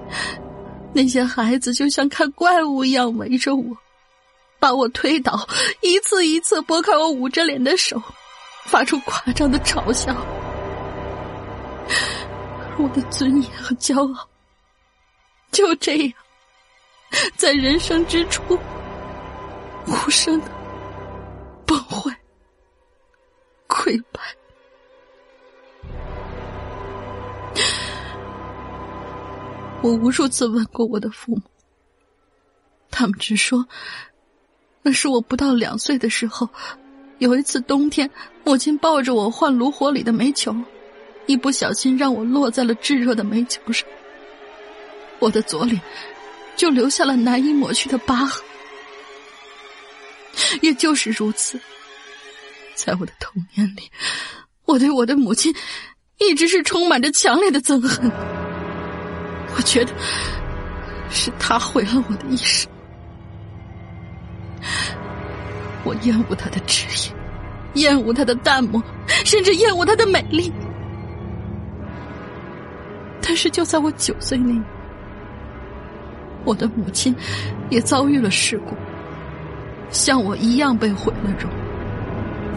[0.91, 3.77] 那些孩子就像看怪物一样围着我。
[4.63, 5.45] 把我推倒，
[5.81, 8.01] 一次一次拨开我捂着脸的手，
[8.63, 10.15] 发出夸张的嘲笑。
[12.77, 14.29] 我的尊严和骄傲
[15.51, 16.13] 就这样，
[17.35, 18.57] 在人生之初
[19.85, 20.47] 无声的
[21.65, 22.17] 崩坏、
[23.67, 24.21] 溃败。
[29.81, 31.41] 我无数次问过我的父母，
[32.89, 33.67] 他们只说。
[34.83, 36.47] 那是我不到两岁的时候，
[37.17, 38.09] 有一次冬天，
[38.43, 40.53] 母亲抱着我换炉火里的煤球，
[41.25, 43.87] 一不小心让我落在了炙热的煤球上，
[45.19, 45.81] 我的左脸
[46.57, 48.43] 就留下了难以抹去的疤痕。
[50.61, 51.57] 也就是如此，
[52.75, 53.89] 在我的童年里，
[54.65, 55.55] 我对我的母亲
[56.17, 58.11] 一直是充满着强烈的憎恨。
[59.55, 59.93] 我觉得
[61.09, 62.72] 是他毁了我的一生。
[65.83, 66.85] 我厌恶他的职
[67.73, 70.51] 业，厌恶他的淡漠，甚至厌恶他的美丽。
[73.21, 74.63] 但是就在我九岁那年，
[76.45, 77.15] 我的母亲
[77.69, 78.75] 也遭遇了事故，
[79.89, 81.49] 像我一样被毁了容，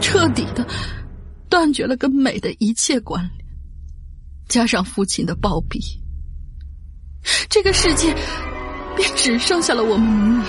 [0.01, 0.65] 彻底的
[1.49, 3.47] 断绝了跟美的一切关联。
[4.47, 5.79] 加上父亲的暴毙，
[7.49, 8.13] 这个世界
[8.95, 10.45] 便只剩下了我们母女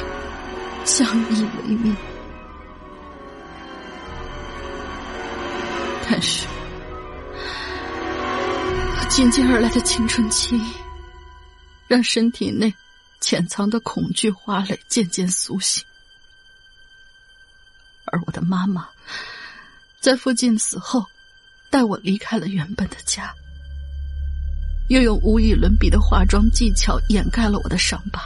[0.85, 1.97] 相依为命。
[6.11, 6.47] 但是，
[9.09, 10.59] 紧接而来的青春期，
[11.87, 12.72] 让身体内
[13.20, 15.85] 潜藏的恐惧花蕾渐渐苏醒，
[18.07, 18.89] 而我的妈妈
[20.01, 21.05] 在父亲死后，
[21.70, 23.35] 带我离开了原本的家，
[24.89, 28.22] 又用无与伦比的化妆技巧掩盖了我的伤疤。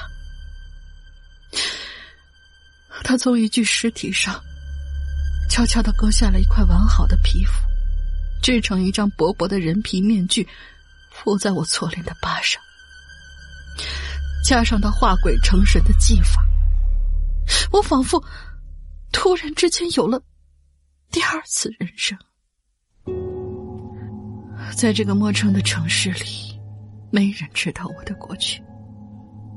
[3.03, 4.41] 他从一具尸体上
[5.49, 7.53] 悄悄的割下了一块完好的皮肤，
[8.43, 10.47] 制成一张薄薄的人皮面具，
[11.11, 12.63] 敷在我错脸的疤上，
[14.45, 16.43] 加上他化鬼成神的技法，
[17.71, 18.23] 我仿佛
[19.13, 20.23] 突然之间有了
[21.11, 22.17] 第二次人生。
[24.75, 26.59] 在这个陌生的城市里，
[27.11, 28.63] 没人知道我的过去，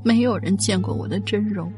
[0.04, 1.72] 没有人见过我的真容。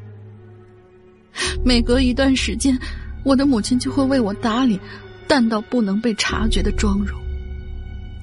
[1.63, 2.77] 每隔一段时间，
[3.23, 4.79] 我的母亲就会为我打理
[5.27, 7.19] 淡到不能被察觉的妆容，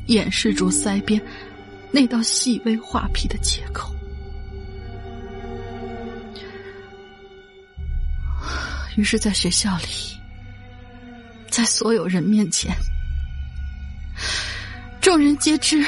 [0.07, 1.21] 掩饰住腮边
[1.91, 3.95] 那道细微画皮的切口。
[8.97, 9.85] 于是，在学校里，
[11.51, 12.75] 在所有人面前，
[15.03, 15.85] 众人皆知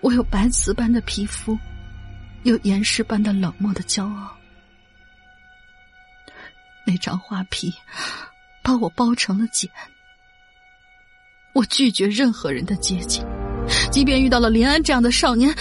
[0.00, 1.58] 我有白瓷般的皮肤，
[2.44, 4.34] 有岩石般的冷漠的骄傲。
[6.86, 7.72] 那张画皮
[8.62, 9.70] 把我包成了茧，
[11.54, 13.24] 我拒绝任何人的接近，
[13.90, 15.54] 即便遇到了林安这样的少年，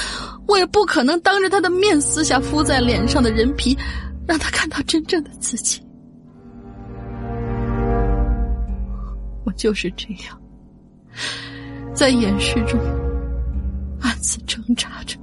[0.47, 3.77] 我也不可能当着他的面撕下敷在脸上的人皮，
[4.27, 5.81] 让他看到真正的自己。
[9.45, 10.41] 我就是这样，
[11.93, 12.79] 在掩饰中
[14.01, 15.17] 暗自挣扎着，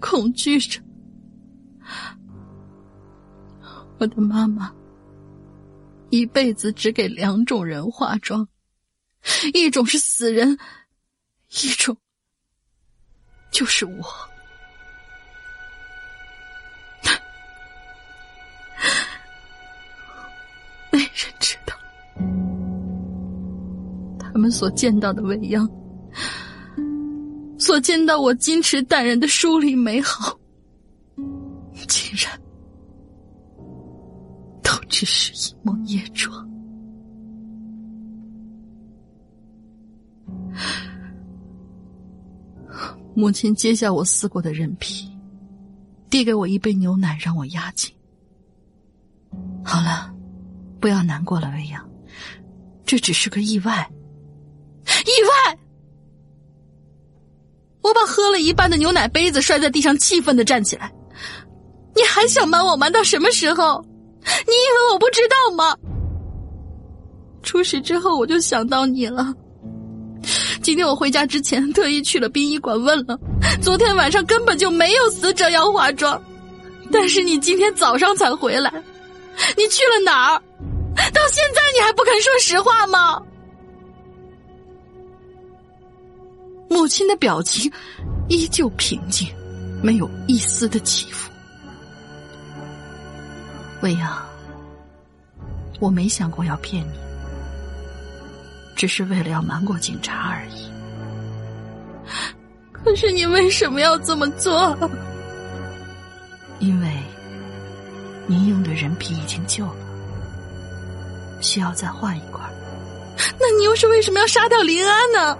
[0.00, 0.80] 恐惧着。
[3.98, 4.72] 我的妈妈。
[6.10, 8.46] 一辈子只给两种人化妆，
[9.54, 10.58] 一种是死人，
[11.62, 11.96] 一种
[13.50, 14.04] 就是我。
[20.90, 21.08] 没人
[21.38, 21.74] 知道，
[24.18, 25.70] 他们所见到的未央，
[27.58, 30.36] 所见到我矜持淡然的疏离美好，
[31.86, 32.42] 竟然
[34.62, 34.72] 都。
[34.88, 35.32] 只是
[35.70, 36.48] 一抹夜妆。
[43.14, 45.10] 母亲揭下我撕过的人皮，
[46.08, 47.92] 递给我一杯牛奶，让我压紧。
[49.64, 50.12] 好了，
[50.80, 51.88] 不要难过了，未央，
[52.84, 53.90] 这只是个意外。
[54.84, 55.58] 意外！
[57.82, 60.92] 我把喝了一半的牛奶杯子摔在地上，气愤的站起来。
[61.94, 63.84] 你还想瞒我瞒到什么时候？
[64.24, 65.76] 你以为我不知道吗？
[67.42, 69.32] 出事之后我就想到你了。
[70.62, 73.18] 今天我回家之前特意去了殡仪馆问了，
[73.62, 76.22] 昨天晚上根本就没有死者要化妆，
[76.92, 78.70] 但是你今天早上才回来，
[79.56, 80.42] 你去了哪儿？
[81.14, 83.22] 到现在你还不肯说实话吗？
[86.68, 87.72] 母亲的表情
[88.28, 89.26] 依旧平静，
[89.82, 91.29] 没有一丝的起伏。
[93.82, 94.22] 未央，
[95.80, 96.92] 我没想过要骗你，
[98.76, 100.70] 只是为了要瞒过警察而已。
[102.72, 104.76] 可是你为什么要这么做？
[106.58, 107.02] 因为
[108.26, 109.76] 您用的人皮已经旧了，
[111.40, 112.40] 需要再换一块。
[113.38, 115.38] 那你又是为什么要杀掉林安呢？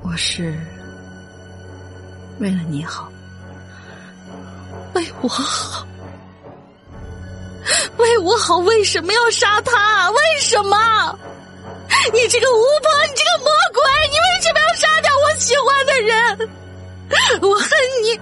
[0.00, 0.58] 我是
[2.38, 3.12] 为了你好，
[4.94, 5.86] 为我好。
[8.02, 10.10] 为我好，为什么要杀他？
[10.10, 11.18] 为什么？
[12.12, 16.50] 你这个巫婆，你这个魔鬼，你为什么要杀掉我喜欢的人？
[17.40, 17.68] 我恨
[18.02, 18.18] 你！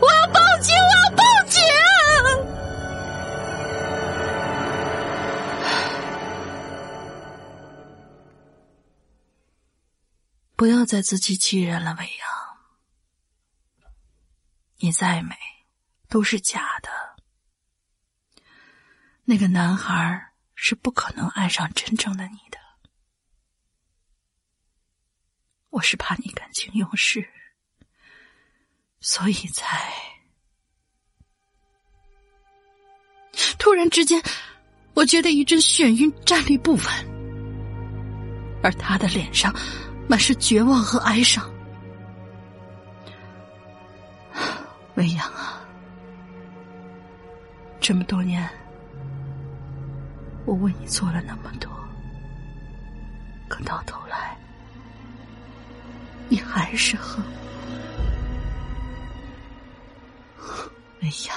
[0.00, 0.74] 我要报警！
[0.74, 1.62] 我要报警！
[10.54, 12.10] 不要再自欺欺人了，未央。
[14.78, 15.34] 你再美，
[16.08, 16.95] 都是假的。
[19.28, 22.58] 那个男孩是不可能爱上真正的你的，
[25.70, 27.28] 我是怕你感情用事，
[29.00, 29.92] 所以才
[33.58, 34.22] 突然之间，
[34.94, 36.84] 我觉得一阵眩晕，站立不稳，
[38.62, 39.52] 而他的脸上
[40.08, 41.52] 满是绝望和哀伤。
[44.94, 45.60] 未央啊，
[47.80, 48.48] 这么多年。
[50.46, 51.70] 我为你做了那么多
[53.48, 54.36] 可到头来
[56.28, 57.22] 你还是恨
[60.38, 60.70] 我
[61.00, 61.34] 美亚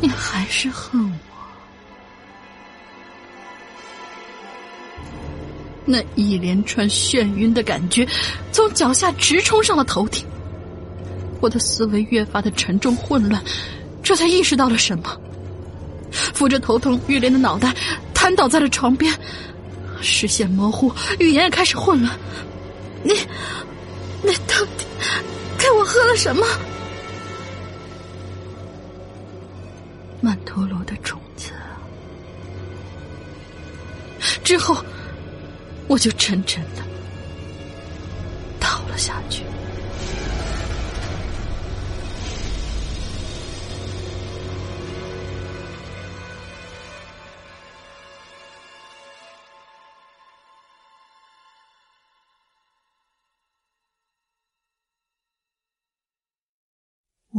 [0.00, 1.18] 你还是恨我。
[5.84, 8.06] 那一连串眩晕的感觉
[8.50, 10.24] 从脚下直冲上了头顶。
[11.40, 13.42] 我的思维越发的沉重混乱
[14.02, 15.20] 这才意识到了什么？
[16.12, 17.74] 扶着头疼欲裂的脑袋
[18.14, 19.12] 瘫倒在了床边，
[20.00, 22.18] 视线模糊，语言也开始混乱。
[23.02, 23.12] 你，
[24.22, 24.86] 你到底
[25.58, 26.46] 给我喝了什么？
[30.20, 31.50] 曼陀罗的种子。
[34.44, 34.84] 之后，
[35.88, 36.82] 我就沉沉的
[38.60, 39.41] 倒了下去。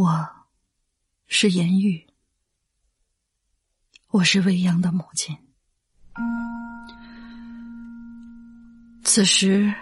[0.04, 0.30] 我
[1.28, 2.06] 是颜玉，
[4.10, 5.34] 我是未央的母亲。
[9.06, 9.74] 此时，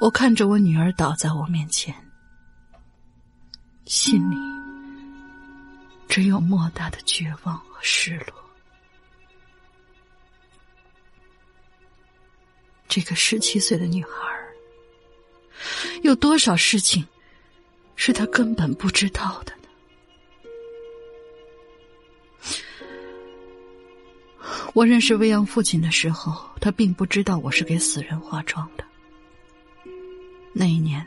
[0.00, 1.92] 我看着我女儿倒在我面前，
[3.86, 4.36] 心里
[6.08, 8.36] 只有莫大的绝望和失落。
[12.86, 14.10] 这个十七岁的女孩，
[16.04, 17.04] 有多少事情
[17.96, 19.68] 是他根本不知道的呢？
[24.74, 28.84] 我认识未央父亲的时候，他并不知道我是给死人化妆的。
[30.52, 31.06] 那一年，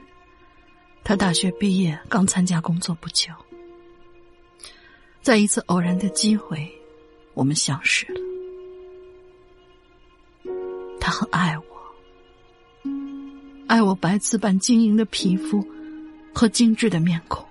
[1.03, 3.31] 他大学毕业，刚参加工作不久，
[5.21, 6.69] 在一次偶然的机会，
[7.33, 8.19] 我们相识了。
[10.99, 11.63] 他很爱我，
[13.67, 15.65] 爱我白瓷般晶莹的皮肤
[16.38, 17.43] 和精致的面孔，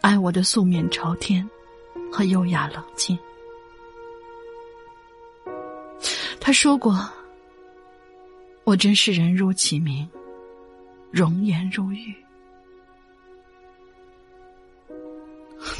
[0.00, 1.48] 爱我的素面朝天
[2.10, 3.16] 和优雅冷静。
[6.40, 7.08] 他说过
[8.66, 10.10] ：“我真是人如其名，
[11.12, 12.12] 容颜如玉。”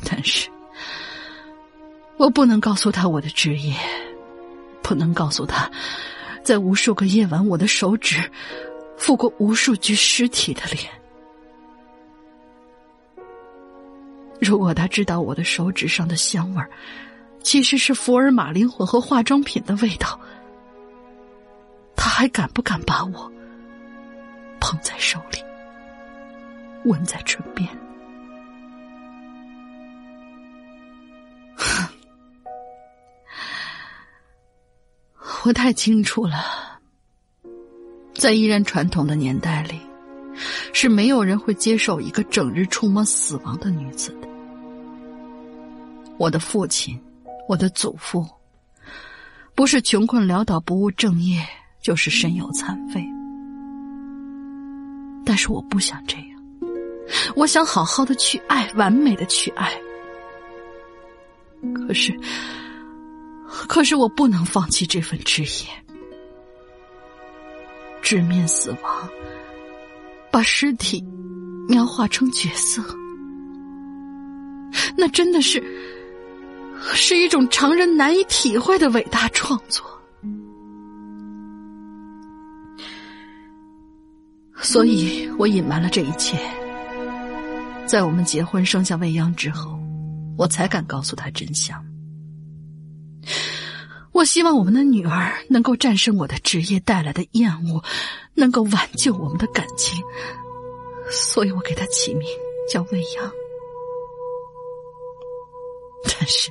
[0.09, 0.48] 但是，
[2.16, 3.74] 我不能告诉他我的职业，
[4.84, 5.68] 不能告诉他，
[6.44, 8.30] 在无数个夜晚，我的手指
[8.96, 10.88] 抚过无数具尸体的脸。
[14.41, 16.70] 如果他知道我的手指上的香味儿，
[17.43, 20.18] 其实是福尔马林混合化妆品的味道。
[21.95, 23.30] 他还敢不敢把我
[24.59, 25.38] 捧在手里，
[26.84, 27.68] 吻在唇边？
[35.45, 36.80] 我太清楚了，
[38.14, 39.78] 在依然传统的年代里，
[40.72, 44.30] 是没有人会接受一个整日触摸死亡的女子的。
[46.20, 47.00] 我的父亲，
[47.48, 48.28] 我的祖父，
[49.54, 51.42] 不是穷困潦倒、不务正业。
[51.80, 53.02] 就是身有残废，
[55.24, 56.42] 但是我不想这样，
[57.34, 59.72] 我想好好的去爱，完美的去爱。
[61.74, 62.14] 可是，
[63.66, 65.70] 可是我不能放弃这份职业，
[68.02, 69.08] 直面死亡，
[70.30, 71.02] 把尸体
[71.66, 72.84] 描画成角色，
[74.98, 75.64] 那真的是
[76.83, 79.87] 是一种常人难以体会的伟大创作。
[84.62, 86.39] 所以我隐瞒了这一切，
[87.87, 89.78] 在我们结婚生下未央之后，
[90.37, 91.83] 我才敢告诉他真相。
[94.12, 97.83] 我希望我们的女儿能够战胜我的职业带来的厌恶，
[98.35, 100.03] 能够挽救我们的感情，
[101.11, 102.28] 所以我给她起名
[102.68, 103.33] 叫未央。
[106.05, 106.51] 但是，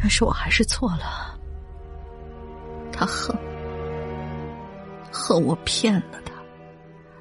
[0.00, 1.38] 但是我还是错了，
[2.92, 3.36] 他恨。
[5.10, 6.32] 恨我骗了他，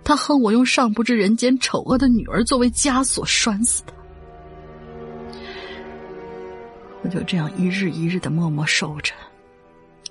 [0.03, 3.93] 他恨我用尚不知人间丑恶的女儿作为枷锁拴死他。
[7.01, 9.13] 我就这样一日一日的默默受着，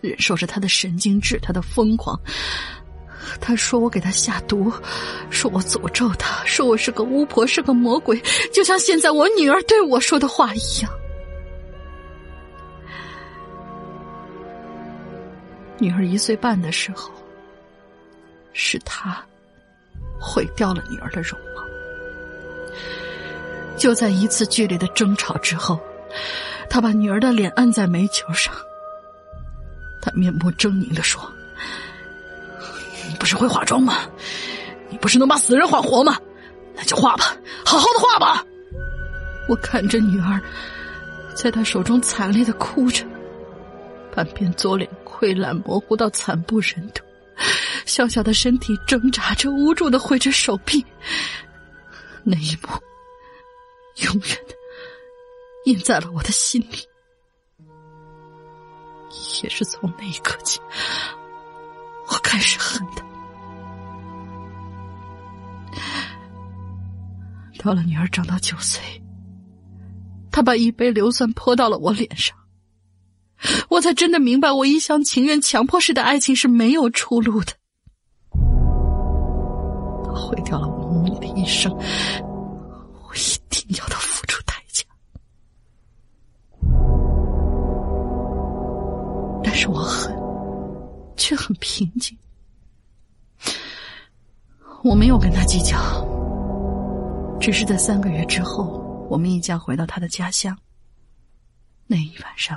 [0.00, 2.18] 忍受着他的神经质，他的疯狂。
[3.40, 4.72] 他说我给他下毒，
[5.30, 8.20] 说我诅咒他，说我是个巫婆，是个魔鬼，
[8.52, 10.90] 就像现在我女儿对我说的话一样。
[15.78, 17.10] 女儿一岁半的时候。
[18.58, 19.22] 是他
[20.18, 21.62] 毁掉了女儿的容貌。
[23.76, 25.78] 就在一次剧烈的争吵之后，
[26.70, 28.54] 他把女儿的脸按在煤球上，
[30.00, 31.30] 他面目狰狞的说
[33.16, 34.08] ：“不是会化妆吗？
[34.88, 36.18] 你不是能把死人化活吗？
[36.74, 38.44] 那就化吧，好好的化吧。”
[39.48, 40.40] 我看着女儿
[41.34, 43.04] 在他手中惨烈的哭着，
[44.14, 47.02] 半边左脸溃烂，模糊到惨不忍睹，
[47.84, 50.84] 小小的身体挣扎着，无助的挥着手臂。
[52.24, 52.68] 那一幕，
[54.04, 54.54] 永远的
[55.64, 56.78] 印在了我的心里。
[59.42, 60.60] 也是从那一刻起，
[62.08, 63.04] 我开始恨他。
[67.58, 68.80] 到了女儿长到九岁，
[70.30, 72.36] 他把一杯硫酸泼到了我脸上，
[73.68, 77.52] 我才真的明白，我一厢情愿、强迫式的爱情是没有出路的。
[80.04, 81.76] 他毁掉了我母女的一生，
[91.26, 92.16] 却很平静。
[94.84, 95.76] 我没有跟他计较。
[97.40, 100.56] 只是在三个月之后，我们一家回到他的家乡。
[101.88, 102.56] 那一晚上，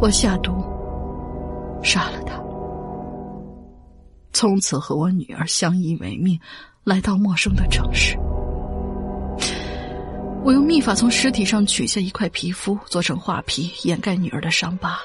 [0.00, 0.52] 我下毒
[1.82, 2.42] 杀了他，
[4.32, 6.40] 从此和我女儿相依为命，
[6.82, 8.16] 来到陌生的城市。
[10.42, 14.98] 我用秘法从尸体上取下一块皮肤，做成画皮，掩盖女儿的伤疤。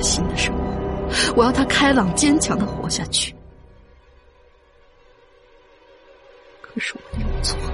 [0.00, 0.62] 新的生活，
[1.36, 3.34] 我要他开朗坚强的活下去。
[6.60, 7.72] 可是我又错了，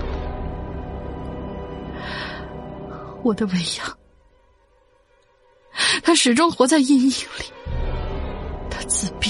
[3.22, 3.99] 我的未央，
[6.03, 7.45] 他始终活在阴影里，
[8.70, 9.29] 他自闭、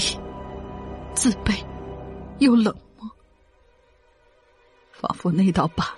[1.13, 1.53] 自卑
[2.39, 3.09] 又冷漠，
[4.91, 5.95] 仿佛那道疤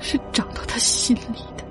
[0.00, 1.65] 是长到他心里的。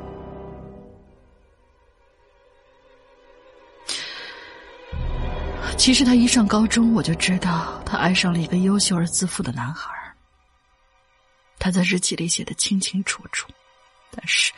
[5.77, 9.91] 其实他一上高中，我就知道他爱上了一个优秀而自负的男孩。
[11.59, 13.47] 他在日记里写的清清楚楚，
[14.11, 14.51] 但是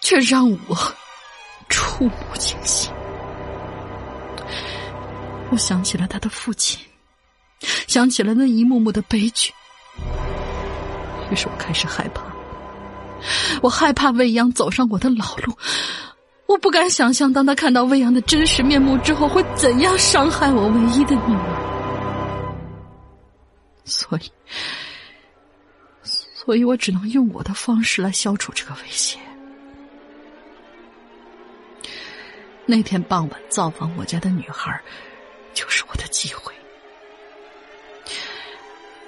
[0.00, 0.76] 却让我
[1.68, 2.92] 触目惊心。
[5.50, 6.80] 我想起了他的父亲，
[7.86, 9.52] 想起了那一幕幕的悲剧，
[11.30, 12.22] 于是我开始害怕。
[13.60, 15.56] 我害怕未央走上我的老路。
[16.52, 22.52] 我不敢想象，当他看到未央的真实面目之后，会怎样伤害我唯一的女儿。
[23.86, 24.30] 所以，
[26.04, 29.18] 所以我只能用我的方式来消除这个威胁。
[32.66, 34.78] 那天傍晚造访我家的女孩，
[35.54, 36.52] 就是我的机会。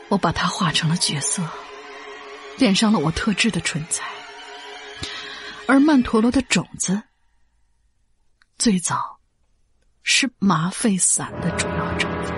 [0.08, 1.42] 我把她画成了角色，
[2.56, 4.08] 点上了我特制的唇彩，
[5.66, 7.02] 而曼陀罗的种子。
[8.56, 9.18] 最早
[10.02, 12.34] 是麻沸散的主要成分。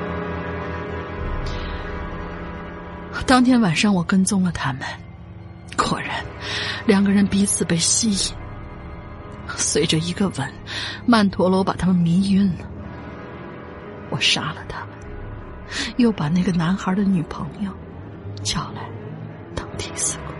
[3.26, 4.82] 当天晚上，我跟踪了他们，
[5.76, 6.24] 果然，
[6.86, 8.34] 两个人彼此被吸引。
[9.56, 10.52] 随着一个吻，
[11.06, 12.64] 曼陀罗把他们迷晕了。
[14.10, 14.90] 我杀了他们，
[15.96, 17.70] 又把那个男孩的女朋友
[18.42, 18.88] 叫来
[19.54, 20.36] 当替死鬼。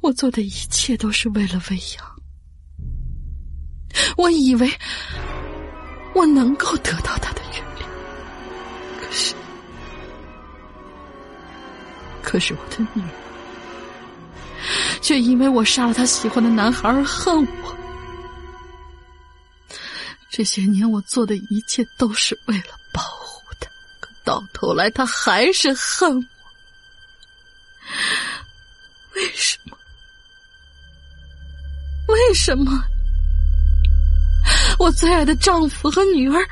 [0.00, 2.16] 我做的一切都是为了未央。
[4.16, 4.70] 我以为
[6.14, 7.86] 我能够得到他的原谅，
[9.00, 9.34] 可是，
[12.22, 13.08] 可是我的女儿
[15.00, 17.76] 却因为我杀了他喜欢的男孩而恨我。
[20.30, 23.68] 这些年我做的一切都是为了保护他，
[23.98, 26.24] 可到头来他还是恨我。
[29.14, 29.67] 为什么？
[32.08, 32.84] 为什么
[34.78, 36.48] 我最爱的丈夫和女儿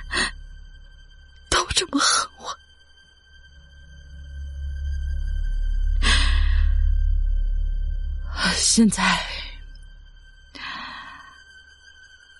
[1.50, 2.56] 都这么恨我？
[8.54, 9.18] 现在，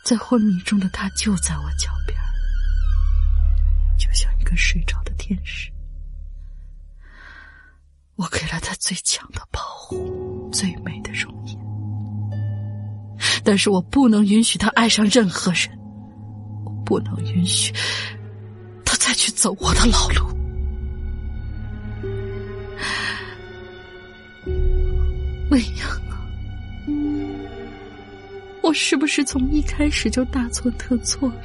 [0.04, 2.18] 在昏迷中的他就在我脚边，
[3.98, 5.72] 就像一个睡着的天使。
[8.16, 10.95] 我给了他最强的保护，最美。
[13.46, 15.68] 但是我不能允许他爱上任何人，
[16.64, 17.72] 我不能允许
[18.84, 20.26] 他再去走我的老路。
[25.48, 26.26] 未央啊，
[28.62, 31.40] 我是不是从一开始就大错特错了？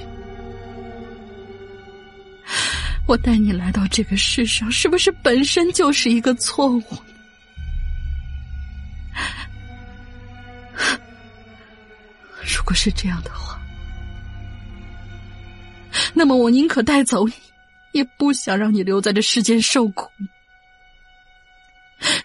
[3.05, 6.83] 我带你来到这个世上，是不是本身就是一个错误？
[12.71, 13.59] 果是这样的话，
[16.13, 17.33] 那么我宁可带走你，
[17.91, 20.09] 也不想让你留在这世间受苦。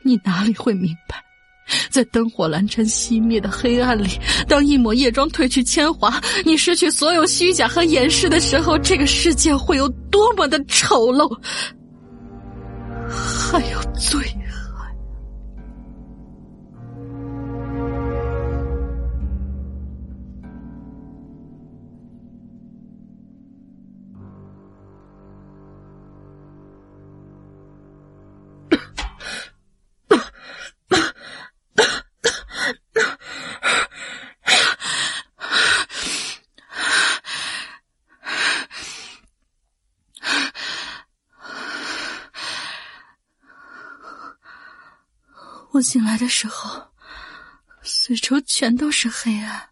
[0.02, 1.16] 你哪里会明白，
[1.90, 4.08] 在灯火阑珊熄灭的黑暗里，
[4.46, 11.28] 当一抹夜妆褪去铅华，你失去所有虚假和掩饰的时候，这个世界会有多么的丑陋，
[13.10, 14.20] 还有罪
[45.76, 46.90] 我醒来的时候，
[47.82, 49.70] 四周全都是黑暗。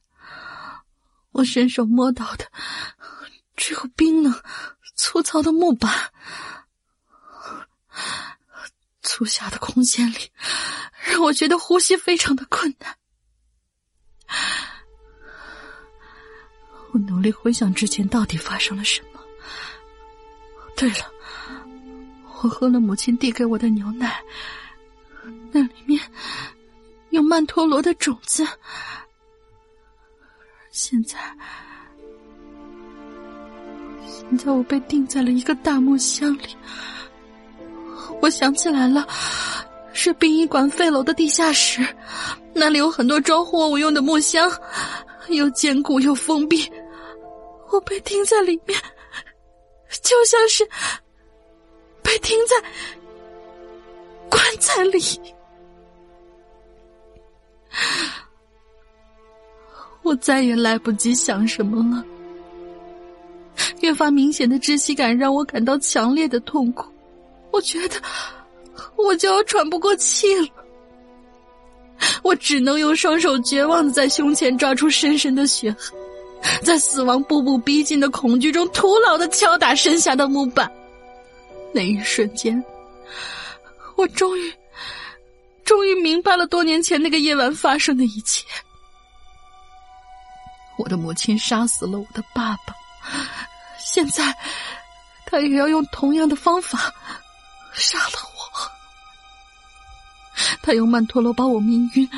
[1.32, 2.50] 我伸手摸到的
[3.56, 4.42] 只有冰冷、
[4.96, 6.12] 粗糙的木板。
[9.00, 10.30] 粗狭的空间里，
[11.04, 12.96] 让我觉得呼吸非常的困难。
[16.92, 19.20] 我努力回想之前到底发生了什么。
[20.76, 21.10] 对了，
[22.42, 24.22] 我喝了母亲递给我的牛奶。
[25.54, 26.00] 那里面
[27.10, 28.44] 有曼陀罗的种子，
[30.72, 31.16] 现在，
[34.04, 36.56] 现在我被钉在了一个大木箱里。
[38.20, 39.06] 我想起来了，
[39.92, 41.86] 是殡仪馆废楼的地下室，
[42.52, 44.50] 那里有很多装货物用的木箱，
[45.28, 46.68] 又坚固又封闭。
[47.70, 48.76] 我被钉在里面，
[50.02, 50.68] 就像是
[52.02, 52.56] 被钉在
[54.28, 55.00] 棺材里。
[60.02, 62.04] 我再也来不及想什么了，
[63.80, 66.84] 越发明显的窒息感让我感到强烈的痛苦，
[67.50, 67.96] 我觉得
[68.96, 70.48] 我就要喘不过气了，
[72.22, 75.98] 我只能用双手绝望的在胸前抓出深深的血痕，
[76.62, 80.70] 在死亡步步逼近的恐惧中徒劳的敲打身下的木板，
[81.72, 82.62] 那一瞬间，
[83.96, 84.52] 我终于。
[85.64, 88.44] 终于明白了多年前那个夜晚发生的一切。
[90.76, 92.74] 我的母亲杀死了我的爸爸，
[93.78, 94.36] 现在
[95.26, 96.92] 他也要用同样的方法
[97.72, 98.34] 杀了我。
[100.62, 102.08] 他用曼陀罗把我迷晕，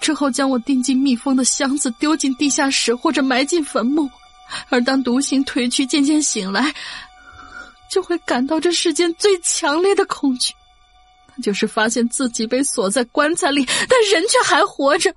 [0.00, 4.10] 之后将我钉进密封的箱子，丢进地下室或者埋进坟墓。
[4.68, 6.74] 而当毒性褪去，渐渐醒来，
[7.90, 10.52] 就会感到这世间最强烈的恐惧。
[11.40, 15.14] 就是发现自己被锁在棺材里，但人却还活着。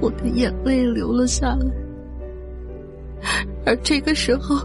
[0.00, 1.66] 我的眼泪流了下来，
[3.64, 4.56] 而这个时候，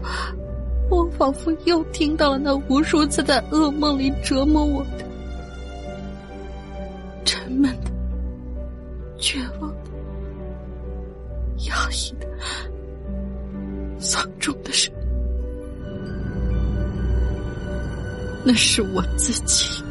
[0.90, 5.04] 我仿佛又听到了那无数次在噩梦里折磨我的
[7.24, 7.90] 沉闷的、
[9.18, 9.90] 绝望的、
[11.68, 12.28] 压抑的、
[13.98, 14.92] 丧钟的声。
[18.44, 19.82] 那是我自己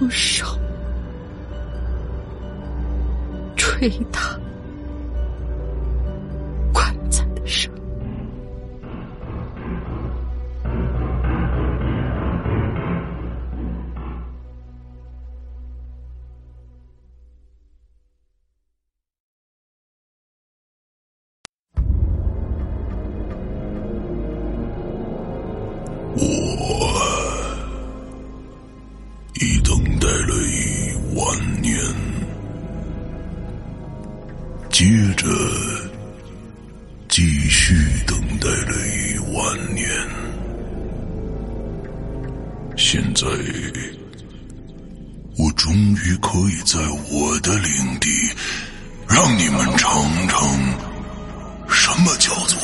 [0.00, 0.46] 用手
[3.56, 4.39] 捶打
[47.60, 48.08] 领地，
[49.08, 50.48] 让你们尝尝
[51.68, 52.58] 什么叫做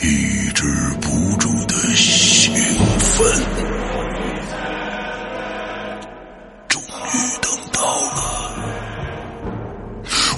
[0.00, 0.64] 抑制
[1.00, 2.52] 不住的兴
[2.98, 3.30] 奋。
[6.68, 8.20] 终于等到了，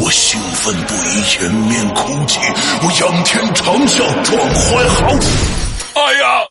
[0.01, 2.39] 我兴奋不已，掩面哭泣，
[2.83, 5.31] 我仰天长啸，壮怀豪情。
[5.95, 6.43] 哎呀！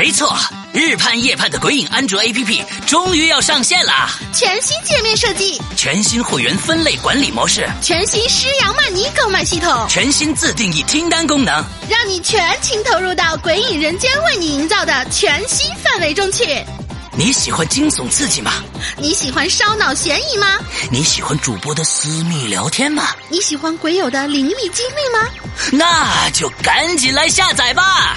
[0.00, 0.34] 没错，
[0.72, 4.08] 日盼夜盼的鬼影安卓 APP 终于要上线了。
[4.32, 11.62] 全新界面设计，全新会员分类管理模式，全新施阳曼尼购买系统，全新自定义清单功能。
[11.86, 16.64] 让你全情投入到鬼影人间为你营造的全新氛围中去。
[17.12, 18.54] 你喜欢惊悚刺激吗？
[18.96, 20.46] 你喜欢烧脑悬疑吗？
[20.90, 23.08] 你喜欢主播的私密聊天吗？
[23.28, 25.28] 你喜欢鬼友的灵异经历吗？
[25.72, 28.16] 那就赶紧来下载吧！